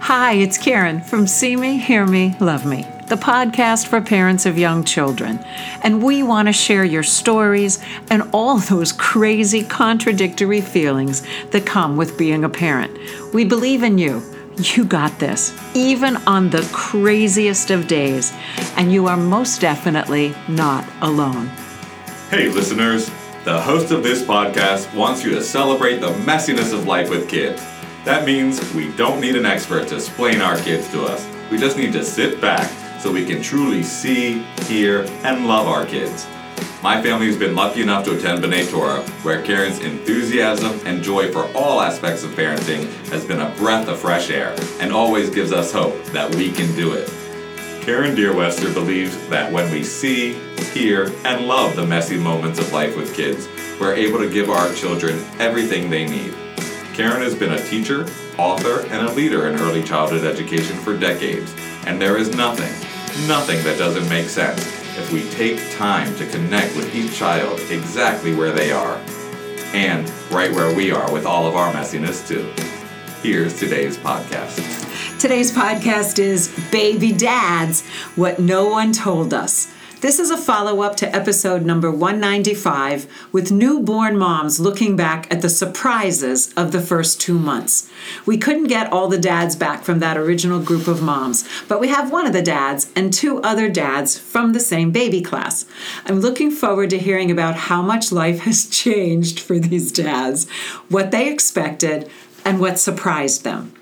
[0.00, 4.56] Hi, it's Karen from See Me, Hear Me, Love Me, the podcast for parents of
[4.56, 5.44] young children.
[5.82, 11.96] And we want to share your stories and all those crazy, contradictory feelings that come
[11.96, 12.96] with being a parent.
[13.34, 14.22] We believe in you.
[14.58, 18.32] You got this, even on the craziest of days.
[18.76, 21.48] And you are most definitely not alone.
[22.30, 23.10] Hey, listeners.
[23.44, 27.60] The host of this podcast wants you to celebrate the messiness of life with kids.
[28.06, 31.28] That means we don't need an expert to explain our kids to us.
[31.50, 32.70] We just need to sit back
[33.00, 36.24] so we can truly see, hear, and love our kids.
[36.84, 41.32] My family has been lucky enough to attend B'nai Torah, where Karen's enthusiasm and joy
[41.32, 45.50] for all aspects of parenting has been a breath of fresh air and always gives
[45.50, 47.12] us hope that we can do it.
[47.82, 50.34] Karen Deerwester believes that when we see,
[50.72, 53.48] hear, and love the messy moments of life with kids,
[53.80, 56.32] we're able to give our children everything they need.
[56.96, 58.06] Karen has been a teacher,
[58.38, 62.72] author, and a leader in early childhood education for decades, and there is nothing,
[63.28, 64.66] nothing that doesn't make sense
[64.96, 68.98] if we take time to connect with each child exactly where they are,
[69.74, 72.50] and right where we are with all of our messiness too.
[73.22, 75.18] Here's today's podcast.
[75.18, 79.70] Today's podcast is Baby Dads What No One Told Us.
[80.02, 85.40] This is a follow up to episode number 195 with newborn moms looking back at
[85.40, 87.90] the surprises of the first two months.
[88.26, 91.88] We couldn't get all the dads back from that original group of moms, but we
[91.88, 95.64] have one of the dads and two other dads from the same baby class.
[96.04, 100.46] I'm looking forward to hearing about how much life has changed for these dads,
[100.90, 102.10] what they expected,
[102.44, 103.72] and what surprised them.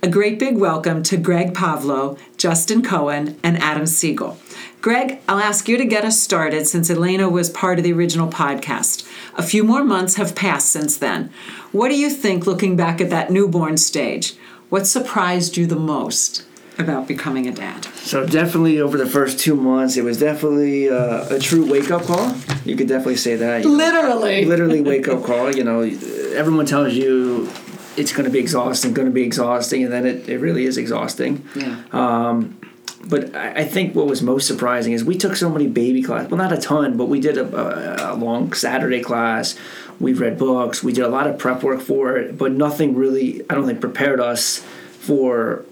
[0.00, 4.38] A great big welcome to Greg Pavlo, Justin Cohen, and Adam Siegel.
[4.80, 8.28] Greg, I'll ask you to get us started since Elena was part of the original
[8.28, 9.04] podcast.
[9.36, 11.30] A few more months have passed since then.
[11.72, 14.34] What do you think looking back at that newborn stage?
[14.68, 16.44] What surprised you the most
[16.78, 17.84] about becoming a dad?
[17.96, 22.02] So definitely over the first two months, it was definitely uh, a true wake up
[22.02, 22.36] call.
[22.64, 23.64] You could definitely say that.
[23.64, 24.44] You know, Literally.
[24.44, 25.52] literally wake up call.
[25.54, 27.50] You know, everyone tells you
[27.98, 30.78] it's going to be exhausting, going to be exhausting, and then it, it really is
[30.78, 31.44] exhausting.
[31.54, 31.82] Yeah.
[31.92, 32.58] Um,
[33.04, 36.30] but I I think what was most surprising is we took so many baby classes.
[36.30, 39.58] Well, not a ton, but we did a, a, a long Saturday class.
[39.98, 40.82] We read books.
[40.82, 43.80] We did a lot of prep work for it, but nothing really, I don't think,
[43.80, 44.58] prepared us
[45.00, 45.64] for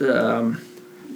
[0.00, 0.60] um,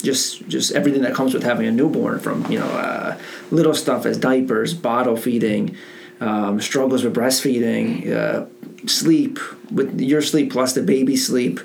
[0.02, 2.20] just just everything that comes with having a newborn.
[2.20, 3.18] From you know uh,
[3.50, 5.76] little stuff as diapers, bottle feeding,
[6.20, 8.46] um, struggles with breastfeeding, uh,
[8.86, 9.38] sleep
[9.70, 11.60] with your sleep plus the baby sleep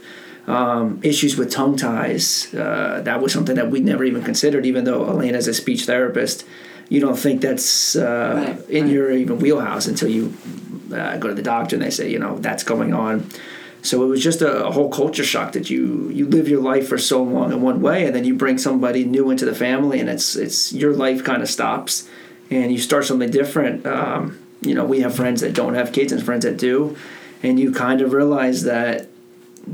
[0.48, 2.54] um, issues with tongue ties.
[2.54, 6.46] Uh, that was something that we never even considered, even though Elena's a speech therapist.
[6.90, 8.94] You don't think that's uh, Right, in right.
[8.94, 10.34] your even wheelhouse until you
[10.92, 13.30] uh, go to the doctor and they say, you know, that's going on.
[13.82, 16.88] So it was just a, a whole culture shock that you you live your life
[16.90, 20.00] for so long in one way, and then you bring somebody new into the family,
[20.00, 22.10] and it's it's your life kind of stops,
[22.50, 23.86] and you start something different.
[23.86, 26.98] Um, you know, we have friends that don't have kids and friends that do,
[27.44, 29.08] and you kind of realize that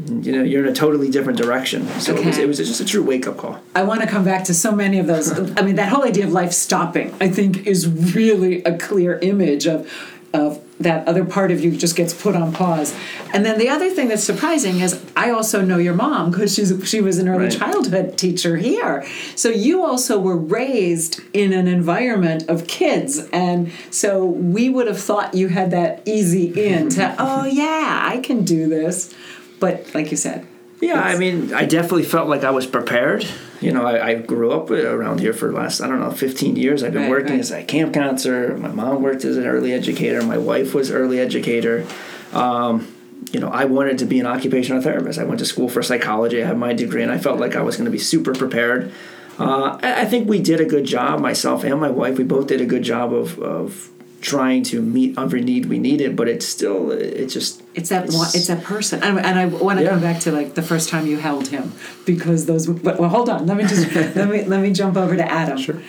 [0.07, 1.87] you know you're in a totally different direction.
[1.99, 3.59] So it, was, it was just a true wake up call.
[3.73, 5.31] I want to come back to so many of those.
[5.57, 9.67] I mean, that whole idea of life stopping, I think, is really a clear image
[9.67, 9.91] of
[10.33, 12.93] of that other part of you just gets put on pause.
[13.33, 16.73] And then the other thing that's surprising is I also know your mom because she's
[16.87, 17.51] she was an early Right.
[17.57, 19.05] childhood teacher here.
[19.35, 24.99] So you also were raised in an environment of kids, and so we would have
[24.99, 29.13] thought you had that easy in to oh yeah I can do this,
[29.61, 30.45] but like you said.
[30.85, 33.25] Yeah, I mean, I definitely felt like I was prepared.
[33.61, 36.55] You know, I, I grew up around here for the last, I don't know, 15
[36.55, 36.83] years.
[36.83, 37.39] I've been Right, working right.
[37.39, 38.55] as a camp counselor.
[38.57, 40.21] My mom worked as an early educator.
[40.21, 41.85] My wife was early educator.
[42.33, 42.91] Um,
[43.31, 45.17] you know, I wanted to be an occupational therapist.
[45.17, 46.43] I went to school for psychology.
[46.43, 48.91] I had my degree, and I felt like I was going to be super prepared.
[49.39, 52.17] Uh, I, I think we did a good job, myself and my wife.
[52.17, 53.89] We both did a good job of, of
[54.21, 58.27] trying to meet every need we needed, but it's still, it just, It's that one,
[58.33, 59.91] it's that person, and, and I want to Yeah.
[59.91, 61.71] come back to like the first time you held him
[62.05, 62.65] because those.
[62.67, 63.45] But well, hold on.
[63.45, 65.57] Let me just let me let me jump over to Adam.
[65.57, 65.81] Sure.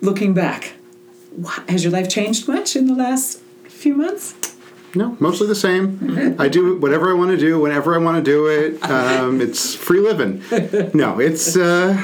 [0.00, 0.72] Looking back,
[1.30, 4.34] what, has your life changed much in the last few months?
[4.94, 6.36] No, mostly the same.
[6.38, 8.78] I do whatever I want to do whenever I want to do it.
[8.92, 10.42] Um, it's free living.
[10.92, 11.96] No, it's uh,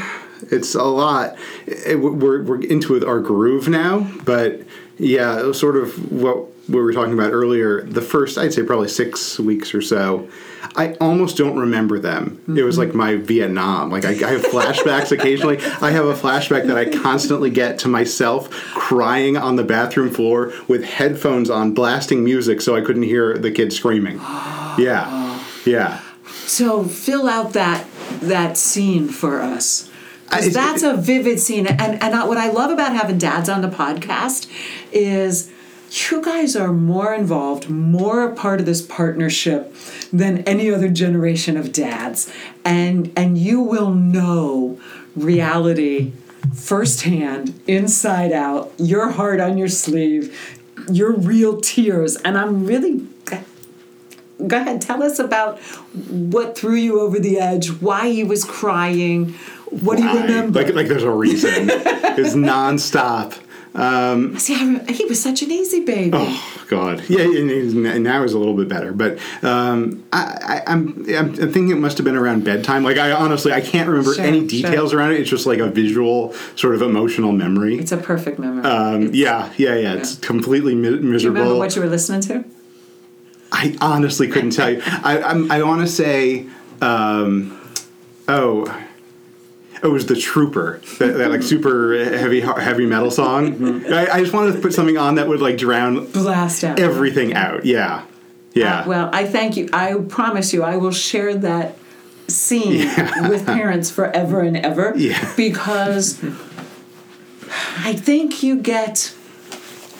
[0.50, 1.36] it's a lot.
[1.66, 4.62] It- we're we're into our groove now, but
[4.98, 7.82] yeah, it was sort of what we were talking about earlier.
[7.82, 10.28] The first, I'd say, probably six weeks or so.
[10.76, 12.42] I almost don't remember them.
[12.56, 13.90] It was like my Vietnam.
[13.90, 15.58] Like I, I have flashbacks occasionally.
[15.80, 20.52] I have a flashback that I constantly get to myself crying on the bathroom floor
[20.68, 24.18] with headphones on, blasting music so I couldn't hear the kids screaming.
[24.78, 26.00] Yeah, yeah.
[26.26, 27.86] So fill out that
[28.20, 29.87] that scene for us.
[30.30, 33.68] That's a vivid scene, and and I- what I love about having dads on the
[33.68, 34.46] podcast
[34.92, 35.50] is
[36.10, 39.74] you guys are more involved, more a part of this partnership
[40.12, 42.30] than any other generation of dads,
[42.64, 44.78] and and you will know
[45.16, 46.12] reality
[46.54, 50.36] firsthand, inside out, your heart on your sleeve,
[50.90, 53.06] your real tears, and I'm really
[54.46, 55.58] go ahead tell us about
[56.08, 59.34] what threw you over the edge why he was crying
[59.70, 61.50] what do you remember Like, like there's a reason.
[61.70, 63.34] it's nonstop.
[64.38, 68.22] see I, he was such an easy baby Oh God, yeah, and, he's- and now
[68.22, 72.04] he's a little bit better, but um, I, I, I'm, I'm thinking it must have
[72.04, 72.82] been around bedtime.
[72.84, 74.48] Like I honestly, I can't remember Sure, any sure.
[74.48, 75.20] details around it.
[75.20, 77.78] It's just like a visual, sort of emotional memory.
[77.78, 79.94] it's a perfect memory Um, yeah, yeah, yeah.
[79.94, 81.40] It's completely mi- do you miserable.
[81.40, 82.44] remember what you were listening to
[83.50, 84.82] I honestly couldn't tell you.
[84.84, 86.46] I I'm, I want to say,
[86.82, 87.58] um,
[88.28, 88.66] oh,
[89.82, 93.84] it was the Trooper, that, that like super heavy heavy metal song.
[93.86, 97.34] I, I just wanted to put something on that would like drown blast out everything
[97.34, 97.64] out.
[97.64, 98.04] Yeah,
[98.54, 98.80] yeah.
[98.80, 101.76] Uh, well i thank you i promise you i will share that
[102.26, 102.78] scene
[103.28, 105.32] with parents forever and ever Yeah.
[105.36, 106.18] because
[107.78, 109.14] i think you get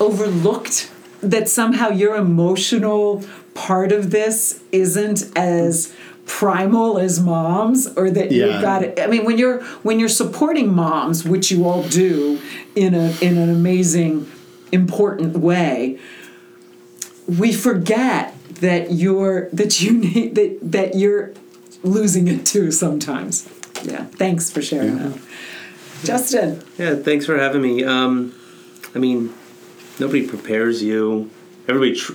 [0.00, 0.90] overlooked
[1.20, 3.24] that somehow your emotional
[3.54, 5.94] part of this isn't as
[6.28, 8.46] primal as moms or that Yeah.
[8.46, 12.38] you've got it i mean when you're when you're supporting moms which you all do
[12.76, 14.30] in a in an amazing
[14.70, 15.98] important way
[17.26, 21.32] we forget that you're that you need that that you're
[21.82, 23.48] losing it too sometimes
[23.84, 25.18] yeah thanks for sharing that
[26.04, 27.82] justin Yeah, thanks for having me.
[27.84, 28.32] Um,
[28.94, 29.34] I mean,
[29.98, 31.28] nobody prepares you.
[31.68, 32.12] Everybody, tr-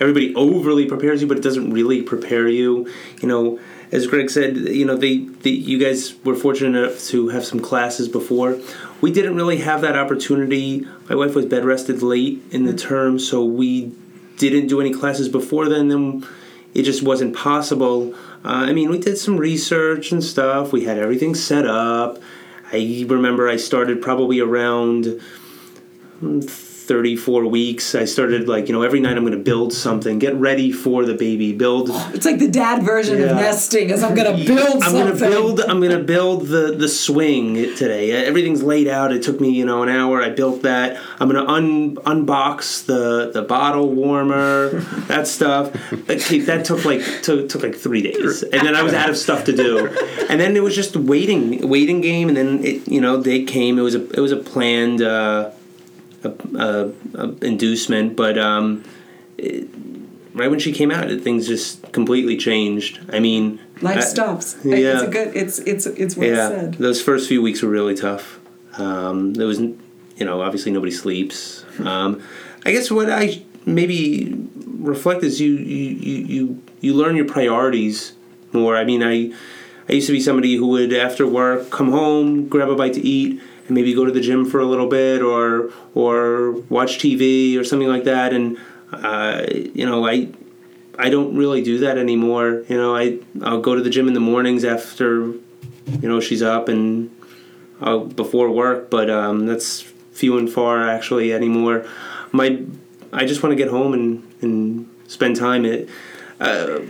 [0.00, 2.90] everybody overly prepares you, but it doesn't really prepare you.
[3.20, 3.58] You know,
[3.90, 7.60] as Greg said, you know, they, they, you guys were fortunate enough to have some
[7.60, 8.58] classes before.
[9.00, 10.86] We didn't really have that opportunity.
[11.08, 13.92] My wife was bed rested late in the term, so we
[14.36, 15.88] didn't do any classes before then.
[15.88, 16.26] Then
[16.74, 18.14] it just wasn't possible.
[18.44, 20.72] Uh, I mean, we did some research and stuff.
[20.72, 22.18] We had everything set up.
[22.70, 25.20] I remember I started probably around
[26.20, 27.94] mm, 34 weeks.
[27.94, 31.04] I started like, you know, every night I'm going to build something, get ready for
[31.04, 31.90] the baby, build.
[32.14, 35.60] it's like the dad version of nesting is i'm gonna build I'm gonna build.
[35.60, 38.10] I'm gonna build the the swing today.
[38.12, 39.12] Everything's laid out.
[39.12, 40.22] It took me you know an hour.
[40.22, 41.00] I built that.
[41.20, 44.68] I'm gonna un unbox the the bottle warmer,
[45.08, 45.74] that stuff.
[45.92, 49.16] Okay, that took like took, took like three days, and then I was out of
[49.16, 49.88] stuff to do.
[50.28, 52.28] And then it was just waiting, waiting game.
[52.28, 53.78] And then it you know they came.
[53.78, 55.50] It was a it was a planned uh,
[56.56, 58.84] a, a, inducement, but um,
[59.36, 59.68] it,
[60.34, 63.00] right when she came out, things just completely changed.
[63.12, 64.76] I mean, life I- stops yeah.
[64.76, 67.94] it's a good it's it's it's well yeah, said those first few weeks were really
[67.94, 68.40] tough.
[68.78, 71.64] Um, there was, you know, obviously nobody sleeps.
[71.78, 72.20] Um,
[72.66, 78.14] I guess what I maybe reflect is you, you you you learn your priorities
[78.52, 78.76] more.
[78.76, 79.32] I mean, I
[79.88, 83.00] I used to be somebody who would after work come home, grab a bite to
[83.00, 87.58] eat, and maybe go to the gym for a little bit or or watch TV
[87.58, 88.32] or something like that.
[88.32, 88.58] And
[88.92, 90.28] uh, you know, I
[90.98, 92.64] I don't really do that anymore.
[92.68, 96.42] You know, I I'll go to the gym in the mornings after you know she's
[96.42, 97.14] up and
[97.80, 99.82] uh, before work, but um, that's
[100.12, 101.86] few and far actually anymore.
[102.32, 102.62] My
[103.12, 105.88] I just want to get home and and spend time it.
[106.40, 106.80] Uh,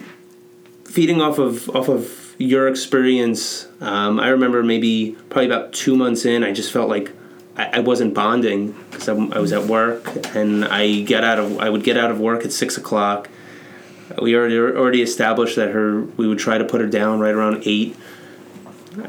[0.85, 2.07] feeding off of off of
[2.39, 7.13] your experience, um, I remember maybe probably about two months in, I just felt like
[7.57, 11.69] I, I wasn't bonding because I was at work and I get out of I
[11.69, 13.29] would get out of work at six o'clock.
[14.23, 17.65] We already already established that her we would try to put her down right around
[17.67, 17.97] eight.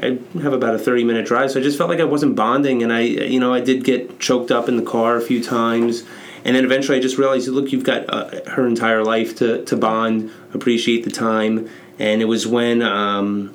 [0.02, 2.82] I have about a thirty minute drive, so I just felt like I wasn't bonding,
[2.82, 6.04] and I you know I did get choked up in the car a few times.
[6.42, 9.76] And then eventually, I just realized, look, you've got uh, her entire life to, to
[9.76, 11.68] bond, appreciate the time.
[12.00, 13.54] And it was when um,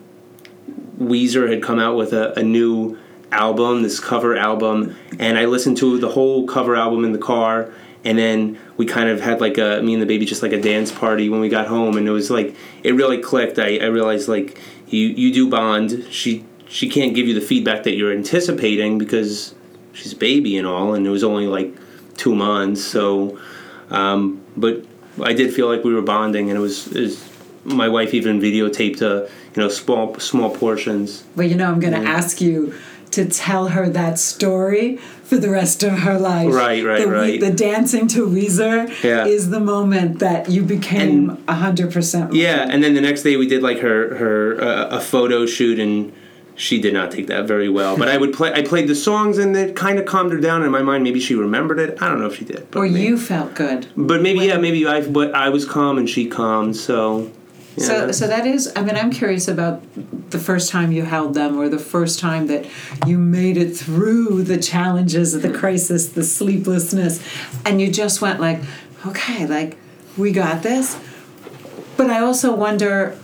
[1.00, 2.98] Weezer had come out with a, a new
[3.32, 7.74] album, this cover album, and I listened to the whole cover album in the car.
[8.04, 10.62] And then we kind of had like a me and the baby just like a
[10.62, 13.58] dance party when we got home, and it was like it really clicked.
[13.58, 16.06] I, I realized like you you do bond.
[16.12, 19.56] She she can't give you the feedback that you're anticipating because
[19.94, 21.74] she's baby and all, and it was only like
[22.16, 22.84] two months.
[22.84, 23.40] So,
[23.90, 24.86] um, but
[25.24, 27.25] I did feel like we were bonding, and it was, it was
[27.66, 31.24] my wife even videotaped a you know small small portions.
[31.36, 32.74] Well, you know, I'm going to ask you
[33.12, 36.54] to tell her that story for the rest of her life.
[36.54, 37.40] Right, right, the, right.
[37.40, 39.26] The dancing to Weezer Yeah.
[39.26, 42.34] is the moment that you became a hundred percent.
[42.34, 45.80] Yeah, and then the next day we did like her her uh, a photo shoot,
[45.80, 46.12] and
[46.56, 47.98] she did not take that very well.
[47.98, 50.64] But I would play I played the songs, and it kind of calmed her down
[50.64, 51.04] in my mind.
[51.04, 52.02] Maybe she remembered it.
[52.02, 52.70] I don't know if she did.
[52.70, 53.88] But Or maybe, you felt good.
[53.96, 56.76] But maybe yeah, maybe I but I was calm and she calmed.
[56.76, 57.32] So
[57.78, 57.86] yeah.
[57.86, 58.72] So, so that is.
[58.76, 59.84] I mean, I'm curious about
[60.32, 62.66] the first time you held them, or the first time that
[63.06, 65.56] you made it through the challenges of the hmm.
[65.56, 67.22] crisis, the sleeplessness,
[67.66, 68.62] and you just went like,
[69.06, 69.78] okay, like
[70.18, 70.98] we got this.
[71.98, 73.18] But I also wonder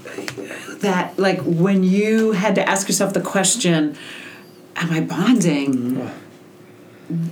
[0.79, 3.97] that, like, when you had to ask yourself the question,
[4.75, 7.27] "Am I bonding?" Hmm.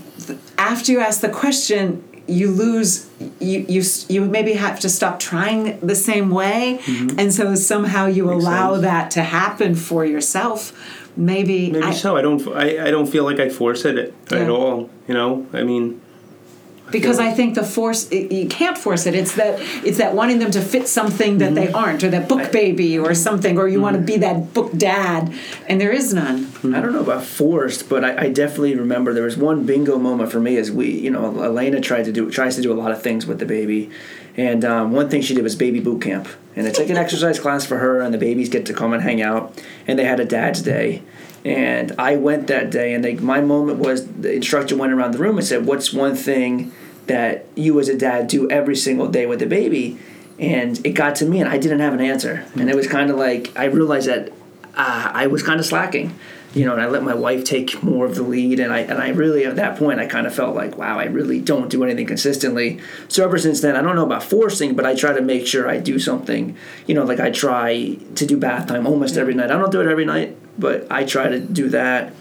[0.58, 3.10] After you ask the question, you lose
[3.40, 7.20] you you you maybe have to stop trying the same way mm-hmm.
[7.20, 8.84] and so somehow you allow sense.
[8.84, 10.74] that to happen for yourself
[11.18, 12.16] maybe, maybe I- so.
[12.18, 14.40] I don't I, I don't feel like I force it at, Yeah.
[14.40, 14.90] at all.
[15.08, 16.02] You know, I mean.
[16.91, 19.15] Because i think the force it, you can't force it.
[19.15, 21.75] It's that it's that wanting them to fit something that they mm-hmm.
[21.75, 24.05] aren't or that book baby or something or you want to mm-hmm.
[24.05, 25.34] be that book dad
[25.67, 26.46] and there is none.
[26.46, 26.75] Mm-hmm.
[26.75, 30.31] I don't know about forced, but I, I definitely remember there was one bingo moment
[30.31, 32.91] for me as we, you know, Elena tried to do tries to do a lot
[32.91, 33.89] of things with the baby,
[34.36, 37.39] and um, one thing she did was baby boot camp, and it's like an exercise
[37.39, 40.19] class for her, and the babies get to come and hang out, and they had
[40.19, 41.01] a dad's day,
[41.46, 45.19] and I went that day, and they, my moment was the instructor went around the
[45.19, 46.72] room and said, "What's one thing
[47.10, 49.98] that you as a dad do every single day with the baby?"
[50.39, 53.10] And it got to me, and I didn't have an answer, and it was kind
[53.12, 54.32] of like I realized that
[54.75, 56.16] uh, I was kind of slacking,
[56.54, 59.00] you know, and I let my wife take more of the lead, and I and
[59.00, 61.84] I really at that point I kind of felt like, wow, I really don't do
[61.84, 62.80] anything consistently.
[63.10, 65.70] So ever since then, I don't know about forcing, but I try to make sure
[65.70, 66.56] I do something,
[66.88, 69.51] you know, like I try to do bath time almost every night.
[69.51, 72.13] I don't do it every night, but I try to do that.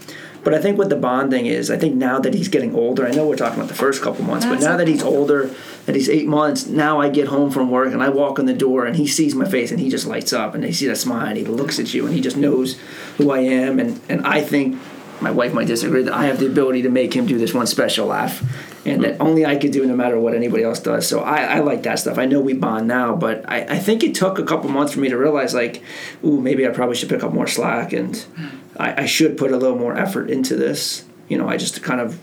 [0.49, 3.11] But I think what the bonding is, I think now that he's getting older, I
[3.11, 5.51] know we're talking about the first couple months, but That's now that he's older,
[5.85, 8.55] that he's eight months, now I get home from work and I walk in the
[8.55, 10.97] door and he sees my face and he just lights up and he sees that
[10.97, 12.81] smile and he looks at you and he just knows
[13.19, 14.81] who I am and, and I think
[15.21, 17.67] my wife might disagree that I have the ability to make him do this one
[17.67, 18.43] special laugh
[18.87, 21.07] and that only I could do no matter what anybody else does.
[21.07, 22.17] So I, I like that stuff.
[22.17, 25.01] I know we bond now, but I, I think it took a couple months for
[25.01, 25.83] me to realize like,
[26.25, 28.58] ooh, maybe I probably should pick up more slack and mm.
[28.79, 31.05] I, I should put a little more effort into this.
[31.29, 32.19] You know, I just kind of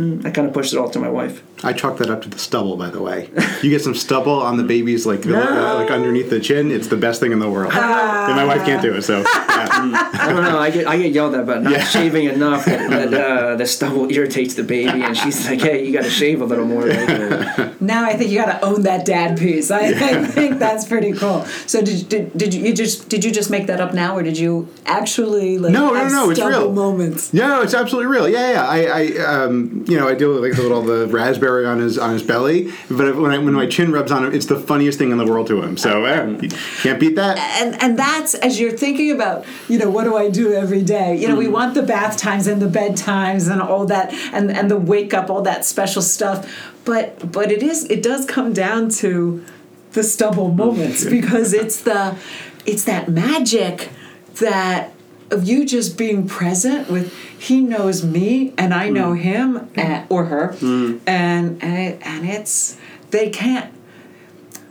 [0.00, 1.42] mm, I kind of pushed it all to my wife.
[1.62, 3.28] I chalk that up to the stubble, by the way.
[3.62, 6.70] You get some stubble on the baby's like uh, like underneath the chin.
[6.70, 7.72] It's the best thing in the world.
[7.74, 9.26] and my wife can't do it, so yeah.
[10.14, 10.58] I don't know.
[10.58, 11.84] I get I get yelled at about not Yeah.
[11.84, 15.92] shaving enough that, that uh, the stubble irritates the baby, and she's like, "Hey, you
[15.92, 19.06] got to shave a little more." Like, now i think you got to own that
[19.06, 23.08] dad piece I, I think that's pretty cool so did, did, did you, you just
[23.08, 26.12] did you just make that up now or did you actually like No, no, have
[26.12, 26.70] no, it's real.
[26.72, 28.28] moments No, it's absolutely real.
[28.28, 28.64] Yeah, yeah.
[28.66, 32.12] I, I um, you know, I do like the little the raspberry on his on
[32.12, 35.10] his belly, but when I, when my chin rubs on him, it's the funniest thing
[35.10, 35.76] in the world to him.
[35.76, 36.48] So eh,
[36.82, 37.38] can't beat that.
[37.38, 41.16] and and that's as you're thinking about you know what do I do every day?
[41.16, 44.50] You know we want the bath times and the bed times and all that and
[44.50, 46.72] and the wake up all that special stuff.
[46.84, 49.44] But but it is it does come down to
[49.92, 52.16] the stubble moments because it's the
[52.64, 53.90] it's that magic
[54.36, 54.92] that
[55.30, 59.20] of you just being present with he knows me and I know hmm.
[59.20, 60.52] him and, or her.
[60.54, 60.98] Hmm.
[61.06, 62.76] And and it, and it's
[63.10, 63.72] they can't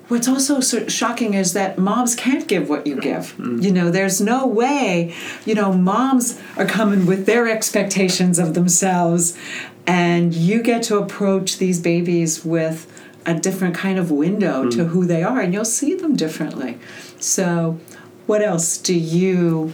[0.09, 3.31] What's also so shocking is that moms can't give what you give.
[3.33, 3.59] Hmm.
[3.59, 5.13] You know, there's no way,
[5.45, 9.37] you know, moms are coming with their expectations of themselves,
[9.85, 12.91] and you get to approach these babies with
[13.27, 16.79] a different kind of window to who they are, and you'll see them differently.
[17.19, 17.79] So,
[18.25, 19.73] what else do you,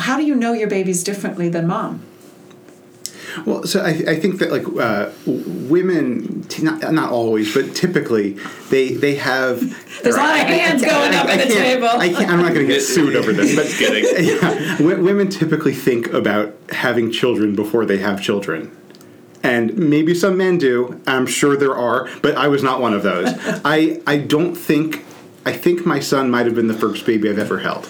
[0.00, 2.02] how do you know your babies differently than mom?
[3.46, 8.36] Well, so I, I think that like uh, women, t- not, not always, but typically
[8.68, 9.60] they they have.
[10.02, 11.88] There's a lot of hands going up I at the can't- table.
[11.88, 14.04] I can't, I'm not going to get sued over this, but kidding.
[14.26, 18.76] yeah, w- women typically think about having children before they have children.
[19.42, 21.00] And maybe some men do.
[21.06, 23.28] I'm sure there are, but I was not one of those.
[23.64, 25.04] I I don't think
[25.46, 27.88] I think my son might have been the first baby I've ever held.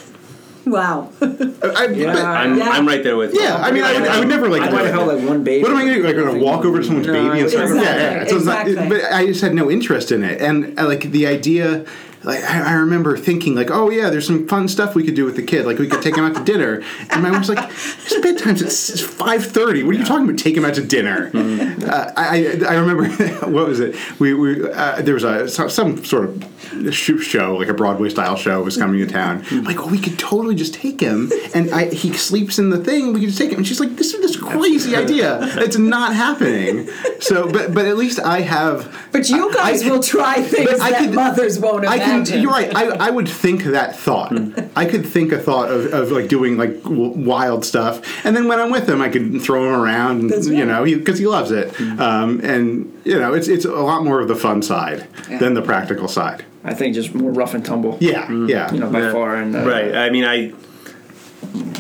[0.67, 1.11] Wow.
[1.21, 2.15] I, yeah.
[2.23, 2.69] I'm, Yeah.
[2.71, 3.41] I'm right there with you.
[3.43, 4.63] yeah, I mean, I would, I would never like.
[4.63, 5.63] I might have held like one baby.
[5.63, 6.07] What am I going to do?
[6.07, 7.65] Like, going to walk over to someone's No, baby and start?
[7.71, 8.27] Exactly, yeah, yeah.
[8.29, 8.89] So it's not- exactly.
[9.01, 11.85] but I just had no interest in it, and uh, like the idea
[12.25, 15.25] like I, I remember thinking like, oh yeah, there's some fun stuff we could do
[15.25, 15.67] with the kid.
[15.67, 16.83] Like we could take him out to dinner.
[17.11, 19.83] And my mom's like, his bedtime's at five thirty.
[19.83, 20.39] What are you talking about?
[20.39, 21.31] Take him out to dinner.
[21.35, 23.09] Uh, I I remember
[23.49, 23.97] what was it?
[24.21, 28.09] We we uh, there was a some, some sort of sh- show like a Broadway
[28.09, 29.45] style show was coming to town.
[29.51, 32.79] I'm like, oh, we could totally just take him, and I he sleeps in the
[32.83, 33.13] thing.
[33.13, 33.59] We could just take him.
[33.59, 35.39] And she's like, this is this crazy idea.
[35.59, 36.89] It's not happening.
[37.21, 38.97] So, but but at least I have.
[39.13, 42.35] But you guys I- will try things but that could- mothers won't I imagine.
[42.35, 42.43] can.
[42.43, 42.75] You're right.
[42.77, 44.33] I, I would think that thought.
[44.77, 48.49] I could think a thought of, of like doing like w- wild stuff, and then
[48.49, 50.21] when I'm with him, I could throw him around.
[50.21, 53.71] And, That's You know, because he, loves it, um, and you know, it's it's a
[53.73, 55.39] lot more of the fun side Yeah.
[55.39, 56.45] than the practical side.
[56.65, 57.97] I think just more rough and tumble.
[58.01, 58.73] Yeah, yeah.
[58.73, 59.13] You know, by Yeah.
[59.13, 59.35] far.
[59.37, 59.95] And uh, right.
[59.95, 60.53] I mean, I.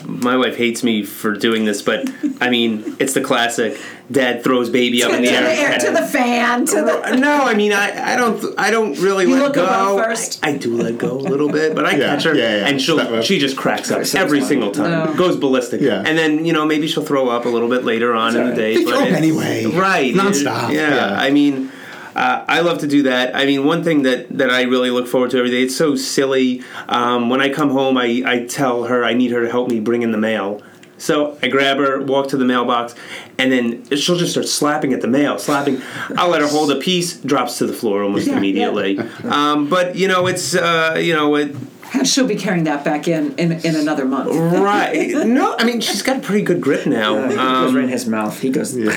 [0.06, 2.08] My wife hates me for doing this, but
[2.40, 3.80] I mean, it's the classic.
[4.10, 5.72] Dad throws baby up to, in the the air.
[5.72, 7.16] air, to the fan, to the.
[7.16, 9.96] no, I mean, I, I don't I don't really You let look go.
[9.96, 10.38] first?
[10.44, 12.66] I, I do let go a little bit, but I Yeah, catch her, yeah, yeah.
[12.66, 13.24] and she'll Step up.
[13.24, 15.14] she just cracks up Cracks up, every it's single time, Oh.
[15.14, 16.02] goes ballistic, Yeah.
[16.04, 18.54] and then you know maybe she'll throw up a little bit later on in the
[18.54, 18.76] day.
[18.76, 19.64] They but throw up anyway.
[19.66, 20.12] right?
[20.14, 21.16] Nonstop, Yeah, yeah.
[21.18, 21.72] I mean.
[22.14, 23.34] Uh, I love to do that.
[23.34, 25.96] I mean, one thing that, that I really look forward to every day, it's so
[25.96, 26.62] silly.
[26.88, 29.80] Um, when I come home, I, I tell her I need her to help me
[29.80, 30.62] bring in the mail.
[30.98, 32.94] So I grab her, walk to the mailbox,
[33.36, 35.82] and then she'll just start slapping at the mail, slapping.
[36.16, 39.00] I'll let her hold a piece, drops to the floor almost Yeah, immediately.
[39.24, 41.56] Um, but you know, it's uh, you know, it,
[41.94, 44.30] And she'll be carrying that back in in, in another month.
[44.34, 45.10] right?
[45.26, 47.16] No, I mean she's got a pretty good grip now.
[47.18, 48.38] Uh, he Um, goes right in his mouth.
[48.40, 48.90] He goes nail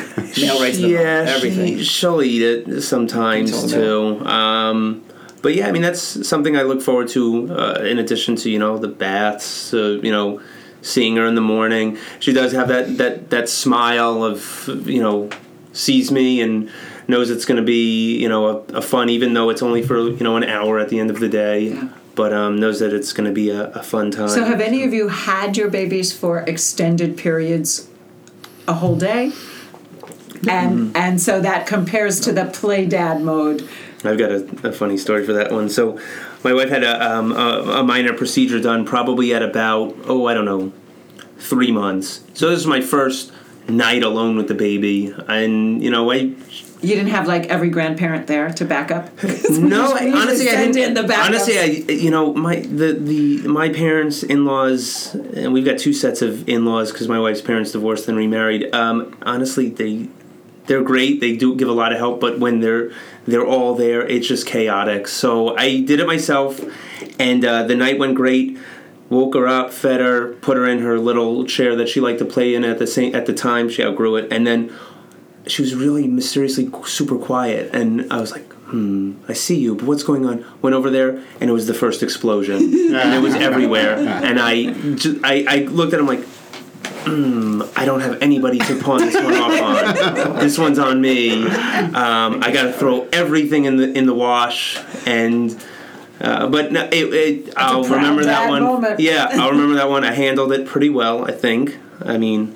[0.61, 1.27] right to the yeah, mouth.
[1.35, 1.77] Everything.
[1.77, 4.25] She, she'll eat it sometimes too.
[4.25, 5.03] Um,
[5.41, 7.51] but yeah, I mean that's something I look forward to.
[7.53, 10.41] Uh, in addition to you know the baths, uh, you know,
[10.81, 11.97] seeing her in the morning.
[12.19, 15.29] She does have that that that smile of you know
[15.73, 16.69] sees me and
[17.07, 19.99] knows it's going to be you know a, a fun even though it's only for
[20.09, 21.69] you know an hour at the end of the day.
[21.69, 21.89] Yeah.
[22.15, 24.29] But um, knows that it's going to be a, a fun time.
[24.29, 27.89] So, have any of you had your babies for extended periods,
[28.67, 29.33] a whole day?
[30.47, 33.67] And and so that compares to the play dad mode.
[34.03, 35.69] I've got a, a funny story for that one.
[35.69, 35.99] So,
[36.43, 40.33] my wife had a, um, a, a minor procedure done probably at about, oh, I
[40.33, 40.71] don't know,
[41.37, 42.23] three months.
[42.33, 43.31] So, this is my first
[43.67, 45.13] night alone with the baby.
[45.27, 46.35] And, you know, I.
[46.85, 49.09] You didn't have like every grandparent there to back up.
[49.49, 50.77] No, honestly, I didn't.
[50.77, 51.25] in the backups.
[51.25, 55.93] honestly, I you know my the the my parents, in laws, and we've got two
[55.93, 58.73] sets of in laws because my wife's parents divorced and remarried.
[58.73, 60.09] Um, honestly, they
[60.67, 61.21] they're great.
[61.21, 62.91] They do give a lot of help, but when they're
[63.25, 65.07] they're all there, it's just chaotic.
[65.07, 66.61] So I did it myself,
[67.19, 68.57] and uh, the night went great.
[69.09, 72.25] Woke her up, fed her, put her in her little chair that she liked to
[72.25, 73.69] play in at the same at the time.
[73.69, 74.75] She outgrew it, and then
[75.47, 79.85] she was really mysteriously super quiet and i was like hmm i see you but
[79.85, 83.35] what's going on went over there and it was the first explosion and it was
[83.35, 86.23] everywhere and i ju- i, I looked at him like
[87.05, 91.43] hmm i don't have anybody to pawn this one off on this one's on me
[91.45, 95.55] um, i gotta throw everything in the in the wash and
[96.21, 98.63] uh, but no, it, it, I'll remember that one.
[98.63, 99.01] moment.
[99.01, 100.05] Yeah, I'll remember that one.
[100.05, 101.77] I handled it pretty well, I think.
[102.01, 102.55] I mean,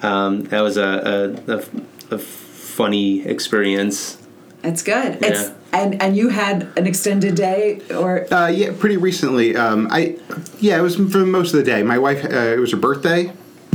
[0.00, 1.64] um, that was a, a, a,
[2.12, 4.16] a funny experience.
[4.62, 5.18] It's good.
[5.22, 5.52] It's Yeah.
[5.72, 9.56] and and you had an extended day or Uh, yeah, pretty recently.
[9.56, 10.16] Um, I
[10.58, 11.82] yeah, it was for most of the day.
[11.82, 13.32] My wife, uh, it was her birthday.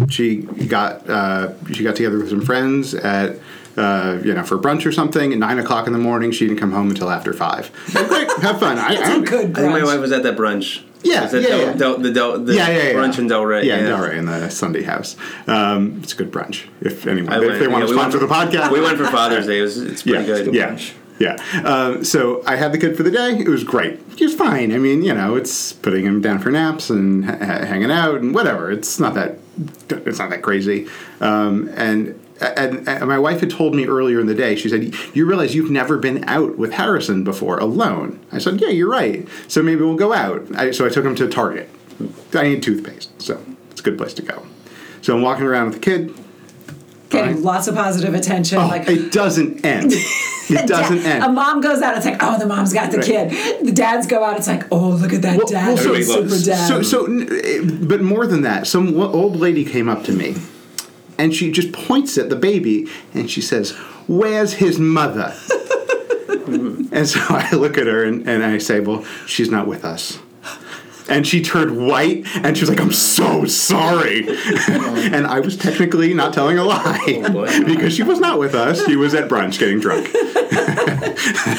[0.09, 3.37] She got uh, she got together with some friends at
[3.77, 6.31] uh, you know for brunch or something at nine o'clock in the morning.
[6.31, 7.71] She didn't come home until after five.
[7.91, 8.77] Great, have fun.
[8.77, 10.81] I, I it's a good I think my wife was at that brunch.
[11.05, 11.73] Yeah, yeah, Del, yeah.
[11.73, 12.93] Del, the Del, the yeah, yeah, yeah.
[12.93, 13.63] brunch in Delray.
[13.63, 15.15] Yeah, in Delray in the Sundy House.
[15.47, 16.67] Um, it's a good brunch.
[16.81, 18.97] If anyone, I if went- they want yeah, to we sponsor the podcast, We went
[18.97, 19.59] for Father's Day.
[19.59, 20.53] It was, it's pretty yeah, good.
[20.55, 20.79] Yeah,
[21.19, 21.61] yeah.
[21.63, 23.37] Um, so I had the kid for the day.
[23.37, 23.99] It was great.
[24.17, 24.73] He was fine.
[24.73, 28.33] I mean, you know, it's putting him down for naps and ha- hanging out and
[28.33, 28.71] whatever.
[28.71, 29.37] It's not that.
[29.89, 30.87] It's not that crazy.
[31.21, 34.55] Um, and, and and my wife had told me earlier in the day.
[34.55, 38.69] She said, "You realize you've never been out with Harrison before alone." I said, "Yeah,
[38.69, 39.27] you're right.
[39.47, 41.69] So maybe we'll go out." I, so I took him to Target.
[42.33, 43.39] I need toothpaste, so
[43.71, 44.43] it's a good place to go.
[45.01, 46.13] So I'm walking around with the kid.
[47.09, 48.57] Getting lots of positive attention.
[48.57, 49.93] Oh, like it doesn't end.
[50.47, 51.23] It doesn't Dad- end.
[51.23, 53.31] A mom goes out, it's like, oh, the mom's got the Right.
[53.31, 53.65] kid.
[53.65, 55.69] The dads go out, it's like, oh, look at that Well- dad.
[55.69, 55.95] well, so-
[56.27, 56.67] super dad.
[56.67, 60.35] So, so, eh, but more than that, some old lady came up to me,
[61.17, 63.71] and she just points at the baby, and she says,
[64.07, 65.35] "Where's his mother?"
[66.47, 70.19] and so I look at her and, and I say, "Well, she's not with us."
[71.07, 74.27] And she turned white, and she was like, "I'm so sorry."
[74.67, 77.63] and I was technically not telling a lie boy.
[77.63, 78.83] because she was not with us.
[78.85, 80.07] She was at brunch getting drunk.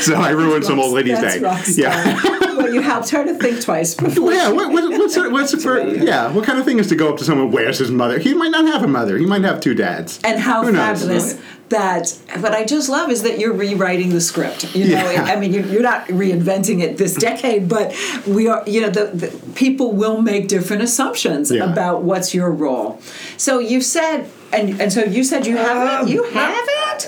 [0.00, 1.82] so I ruined some old lady's That's day.
[1.82, 2.65] Yeah.
[2.76, 4.32] Well, you helped her to think twice before.
[4.32, 5.76] yeah, what, what, what's it, what's it for?
[6.06, 7.50] Yeah, what kind of thing is to go up to someone?
[7.50, 8.18] Where's his mother?
[8.18, 9.18] He might not have a mother.
[9.18, 10.20] He might have two dads.
[10.24, 11.00] And how Who knows?
[11.00, 12.08] fabulous that!
[12.38, 14.74] What I just love is that you're rewriting the script.
[14.74, 15.24] You know, Yeah.
[15.24, 17.92] I mean, you're, you're not reinventing it this decade, but
[18.26, 18.62] we are.
[18.68, 21.64] You know, the, the people will make different assumptions Yeah.
[21.70, 23.00] about what's your role.
[23.36, 26.02] So you said, and and so you said you haven't.
[26.02, 26.32] Um, You not-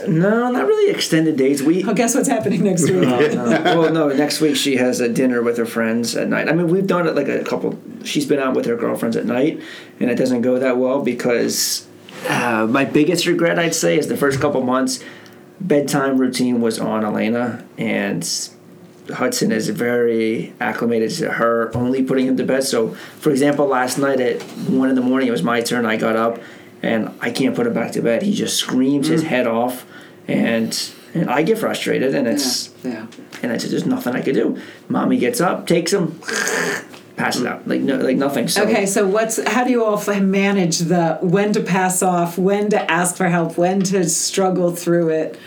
[0.09, 1.63] No, not really extended dates.
[1.63, 3.03] We Well, guess what's happening next week?
[3.03, 4.09] well, no.
[4.09, 6.49] Next week she has a dinner with her friends at night.
[6.49, 7.79] I mean, we've done it like a couple.
[8.05, 9.63] She's been out with her girlfriends at night,
[10.01, 11.87] and it doesn't go that well because
[12.29, 15.03] uh, my biggest regret, I'd say, is the first couple months.
[15.61, 18.23] Bedtime routine was on Elena, and
[19.13, 22.65] Hudson is very acclimated to her only putting him to bed.
[22.65, 25.87] So, for example, last night at one in the morning, it was my turn.
[25.87, 26.39] I got up,
[26.83, 28.23] and I can't put him back to bed.
[28.23, 29.87] He just screams his head off,
[30.27, 30.79] and
[31.15, 33.07] and I get frustrated, and it's yeah.
[33.43, 36.21] and I said, "There's nothing I could do." Mommy gets up, takes him,
[37.17, 38.49] passes out like no, like nothing.
[38.49, 42.71] So Okay, so what's how do you all manage the when to pass off, when
[42.71, 45.39] to ask for help, when to struggle through it?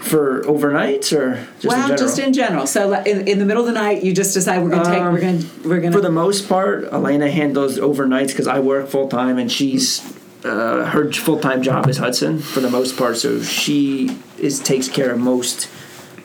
[0.00, 1.98] for overnights or just well, in general?
[1.98, 2.66] just in general.
[2.66, 5.12] So in, in the middle of the night, you just decide we're gonna take Um,
[5.12, 9.08] we're gonna we're gonna for the most part, Elena handles overnights because I work full
[9.08, 10.00] time and she's
[10.44, 13.16] uh, her full time job is Hudson for the most part.
[13.16, 15.68] So she is takes care of most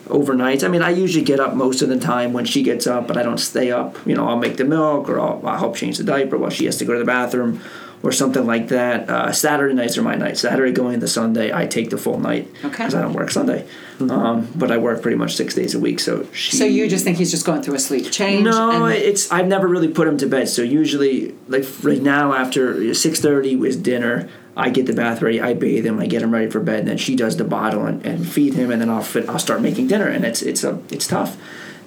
[0.06, 0.64] overnights.
[0.64, 3.18] I mean, I usually get up most of the time when she gets up, but
[3.18, 3.98] I don't stay up.
[4.06, 6.66] You know, I'll make the milk or I'll, I'll help change the diaper while she
[6.66, 7.62] has to go to the bathroom
[8.06, 9.10] or something like that.
[9.10, 10.42] Uh, Saturday nights are my nights.
[10.42, 12.70] Saturday going into Sunday, I take the full night Okay.
[12.70, 13.68] because I don't work Sunday.
[14.00, 16.00] Um, but I work pretty much six days a week.
[16.00, 18.44] So she, so you just think he's just going through a sleep change?
[18.44, 20.48] no, and- it's I've never really put him to bed.
[20.50, 25.42] So usually, like right now, after six thirty was dinner, I get the bath ready,
[25.42, 27.86] I bathe him, I get him ready for bed, and then she does the bottle
[27.86, 30.64] and, and feed him, and then I'll fit, I'll start making dinner, and it's it's
[30.64, 31.38] a it's tough,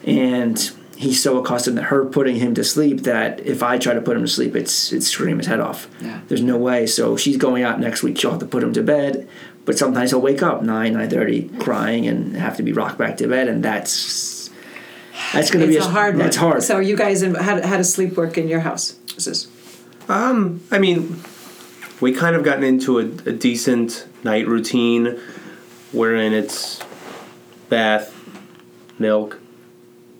[0.04, 4.00] and he's so accustomed to her putting him to sleep that if I try to
[4.00, 5.88] put him to sleep, it's it's scream his head off.
[6.00, 6.20] Yeah.
[6.26, 6.86] There's no way.
[6.86, 8.18] So she's going out next week.
[8.18, 9.28] She'll have to put him to bed.
[9.64, 13.16] But sometimes he'll wake up nine nine thirty crying and have to be rocked back
[13.18, 14.50] to bed, and that's
[15.32, 16.26] that's going to be a hard one.
[16.26, 16.62] It's hard.
[16.62, 18.96] So are you guys in, how, how does sleep work in your house?
[19.16, 19.46] Is this
[20.08, 21.22] Um, I mean,
[22.00, 25.20] we kind of gotten into a, a decent night routine
[25.92, 26.80] wherein it's
[27.68, 28.14] bath,
[28.98, 29.38] milk,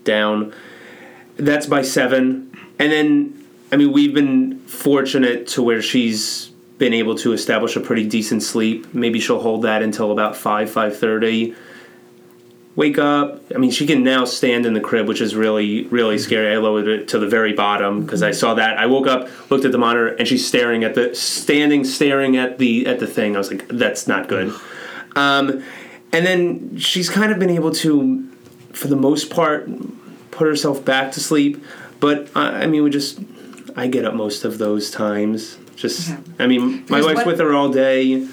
[0.05, 0.53] down.
[1.39, 2.53] That's by seven.
[2.79, 7.81] And then, I mean, we've been fortunate to where she's been able to establish a
[7.81, 8.95] pretty decent sleep.
[8.95, 11.57] Maybe she'll hold that until about 5, 5.30
[12.79, 13.43] wake up.
[13.53, 16.55] I mean, she can now stand in the crib, which is really, really scary.
[16.55, 18.79] I lowered it to the very bottom because I saw that.
[18.79, 22.59] I woke up, looked at the monitor, and she's staring at the standing, staring at
[22.59, 23.35] the at the thing.
[23.35, 24.55] I was like, that's not good.
[25.17, 25.65] Um,
[26.13, 28.31] and then she's kind of been able to,
[28.73, 29.69] for the most part,
[30.39, 31.63] put herself back to sleep.
[32.01, 33.19] But uh, I mean, we just,
[33.77, 35.59] I get up most of those times.
[35.77, 36.13] Just.
[36.39, 38.29] I mean, my wife's what- with her all day, and,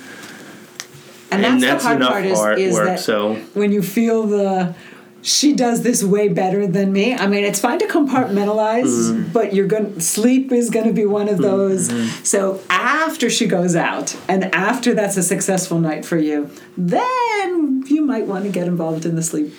[1.32, 2.86] and, that's, that's the hard enough part is, hard is work.
[2.86, 4.76] that so when you feel the
[5.22, 7.16] she does this way better than me.
[7.16, 9.32] I mean, it's fine to compartmentalize, Mm-hmm.
[9.32, 11.90] but you're going sleep is going to be one of those.
[11.90, 12.24] Mm-hmm.
[12.24, 18.06] So after she goes out and after that's a successful night for you, then you
[18.06, 19.52] might want to get involved in the sleep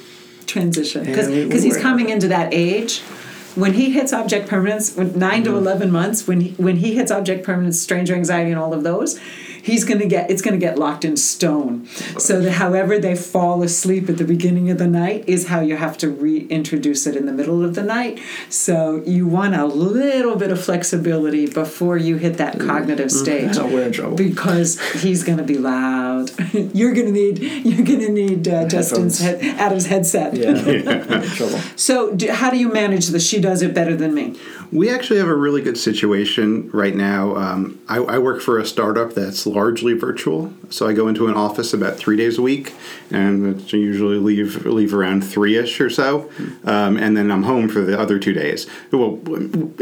[0.56, 1.04] transition.
[1.04, 3.00] Because Yeah, we- we he's coming into that age
[3.54, 5.58] when he hits object permanence when 9 to mm-hmm.
[5.58, 9.18] 11 months when he, when he hits object permanence stranger anxiety and all of those
[9.68, 11.84] he's going to get it's going to get locked in stone
[12.28, 15.76] so that however they fall asleep at the beginning of the night is how you
[15.76, 20.36] have to reintroduce it in the middle of the night so you want a little
[20.36, 24.16] bit of flexibility before you hit that cognitive stage Oh, we're in trouble.
[24.16, 28.66] because he's going to be loud you're going to need you're going to need uh,
[28.68, 30.50] justin's head, adam's headset Yeah,
[31.16, 31.58] I'm trouble.
[31.76, 33.26] so, do, how do you manage this?
[33.26, 34.38] She does it better than me.
[34.72, 37.36] We actually have a really good situation right now.
[37.36, 41.34] Um, I, I work for a startup that's largely virtual, so I go into an
[41.34, 42.74] office about three days a week,
[43.10, 46.30] and I usually leave leave around three ish or so,
[46.64, 48.66] um, and then I'm home for the other two days.
[48.92, 49.18] Well,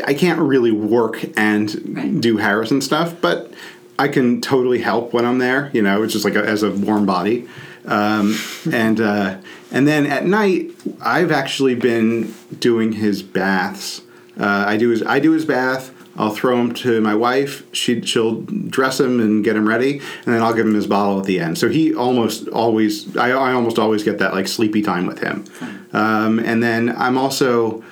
[0.06, 2.20] I can't really work and Right.
[2.20, 3.52] do Harrison stuff, but
[3.98, 5.70] I can totally help when I'm there.
[5.72, 7.48] You know, it's just like a, as a warm body.
[7.84, 8.36] Um,
[8.72, 9.38] and uh,
[9.72, 14.02] and then at night, I've actually been doing his baths.
[14.38, 15.90] Uh, I do his I do his bath.
[16.16, 17.64] I'll throw him to my wife.
[17.74, 21.18] She she'll dress him and get him ready, and then I'll give him his bottle
[21.18, 21.58] at the end.
[21.58, 25.44] So he almost always I, I almost always get that like sleepy time with him.
[25.92, 27.82] Um, and then I'm also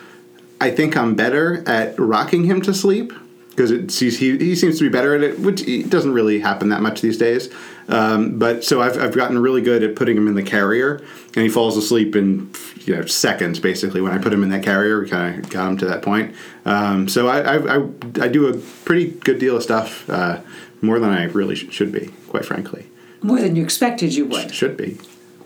[0.61, 3.13] I think I'm better at rocking him to sleep.
[3.51, 6.71] because it sees he, he seems to be better at it, which doesn't really happen
[6.71, 7.51] that much these days.
[7.89, 10.97] Um, but so I've, I've gotten really good at putting him in the carrier,
[11.35, 12.51] and he falls asleep in
[12.85, 15.01] you know seconds basically when I put him in that carrier.
[15.01, 16.35] we Kind of got him to that point.
[16.65, 17.89] Um, so I, I, I
[18.23, 20.41] I do a pretty good deal of stuff, uh,
[20.81, 22.87] more than I really sh- should be, quite frankly.
[23.23, 24.53] More than you expected you would.
[24.53, 24.99] Should be.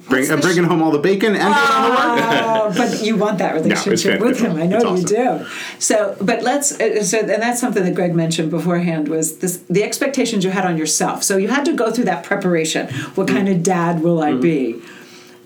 [0.09, 2.45] Bring, the bringing home all the bacon and doing the work.
[2.45, 4.57] Oh, but you want that relationship with him.
[4.57, 5.47] I know It's you do.
[5.79, 6.81] So, but let's.
[6.81, 10.65] uh, So, and that's something that Greg mentioned beforehand was this: the expectations you had
[10.65, 11.23] on yourself.
[11.25, 12.89] So you had to go through that preparation.
[13.17, 14.81] What kind of dad will I be?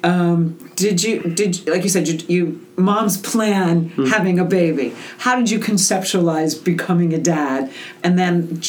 [0.03, 4.95] Um, did you did like you said you, you mom's plan having a baby?
[5.19, 7.71] How did you conceptualize becoming a dad?
[8.03, 8.61] And then,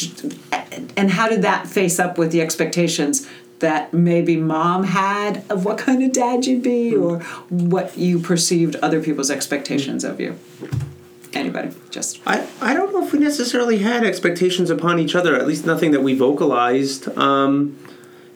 [0.96, 3.26] and how did that face up with the expectations?
[3.62, 8.76] That maybe mom had of what kind of dad you'd be or what you perceived
[8.76, 10.38] other people's expectations of you
[11.32, 15.46] anybody just I, I don't know if we necessarily had expectations upon each other, at
[15.46, 17.08] least nothing that we vocalized.
[17.16, 17.78] Um,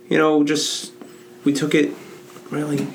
[0.08, 0.92] you know, just
[1.44, 1.92] we took it
[2.50, 2.86] really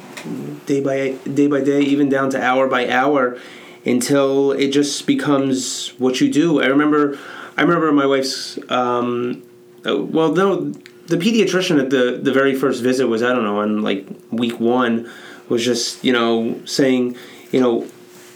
[0.66, 3.38] day by day by day, even down to hour by hour,
[3.86, 6.62] until it just becomes what you do.
[6.62, 7.18] I remember,
[7.58, 8.58] I remember my wife's.
[8.70, 9.44] Um,
[9.86, 10.74] uh, well, no,
[11.12, 14.60] the pediatrician at the the very first visit was I don't know on like week
[14.60, 15.10] one
[15.50, 17.16] was just you know saying
[17.52, 17.86] you know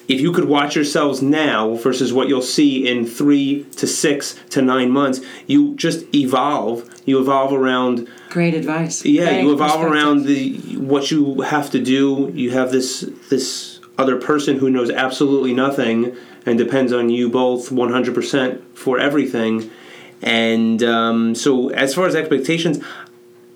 [0.08, 4.62] if you could watch yourselves now versus what you'll see in three to six to
[4.62, 6.88] nine months, you just evolve.
[7.06, 8.08] You evolve around.
[8.30, 12.32] great advice Yeah, Great you evolve around the what you have to do.
[12.36, 17.72] You have this this other person who knows absolutely nothing and depends on you both
[17.72, 19.72] one hundred percent for everything.
[20.22, 22.84] And um, so, as far as expectations,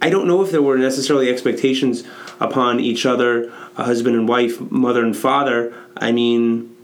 [0.01, 2.03] I don't know if there were necessarily expectations
[2.39, 5.73] upon each other, a husband and wife, mother and father.
[5.97, 6.75] I mean,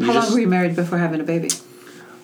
[0.00, 1.50] how long were you married before having a baby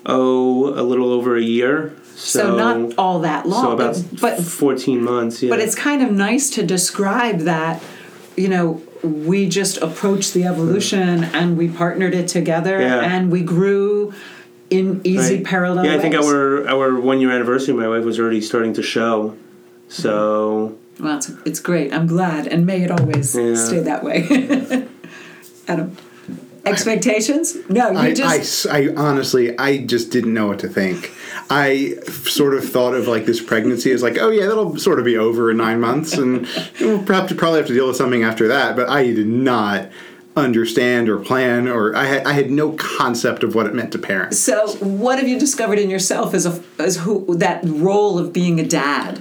[0.07, 1.94] Oh, a little over a year.
[2.16, 5.42] So, so, not all that long so about but, but fourteen months.
[5.42, 5.51] Yeah.
[5.51, 7.83] but it's kind of nice to describe that
[8.37, 13.01] you know we just approached the evolution and we partnered it together Yeah.
[13.01, 14.12] and we grew
[14.71, 15.45] in easy Right.
[15.45, 16.27] parallel Yeah, I think ways.
[16.27, 19.35] our our one year anniversary, my wife was already starting to show.
[19.89, 21.93] So Well, it's, it's great.
[21.93, 23.55] I'm glad, and may it always Yeah.
[23.57, 24.87] stay that way.
[25.69, 25.97] Adam,
[26.65, 27.57] expectations?
[27.69, 31.13] No, you I, I just s- I honestly, I just didn't know what to think.
[31.51, 35.05] I sort of thought of like this pregnancy as like, oh yeah, that'll sort of
[35.05, 36.47] be over in nine months, and
[36.81, 38.77] we'll probably probably have to deal with something after that.
[38.77, 39.89] But I did not
[40.37, 43.99] understand or plan, or I had, I had no concept of what it meant to
[43.99, 44.35] parent.
[44.35, 44.69] so.
[44.81, 48.66] What have you discovered in yourself as a as who that role of being a
[48.66, 49.21] dad?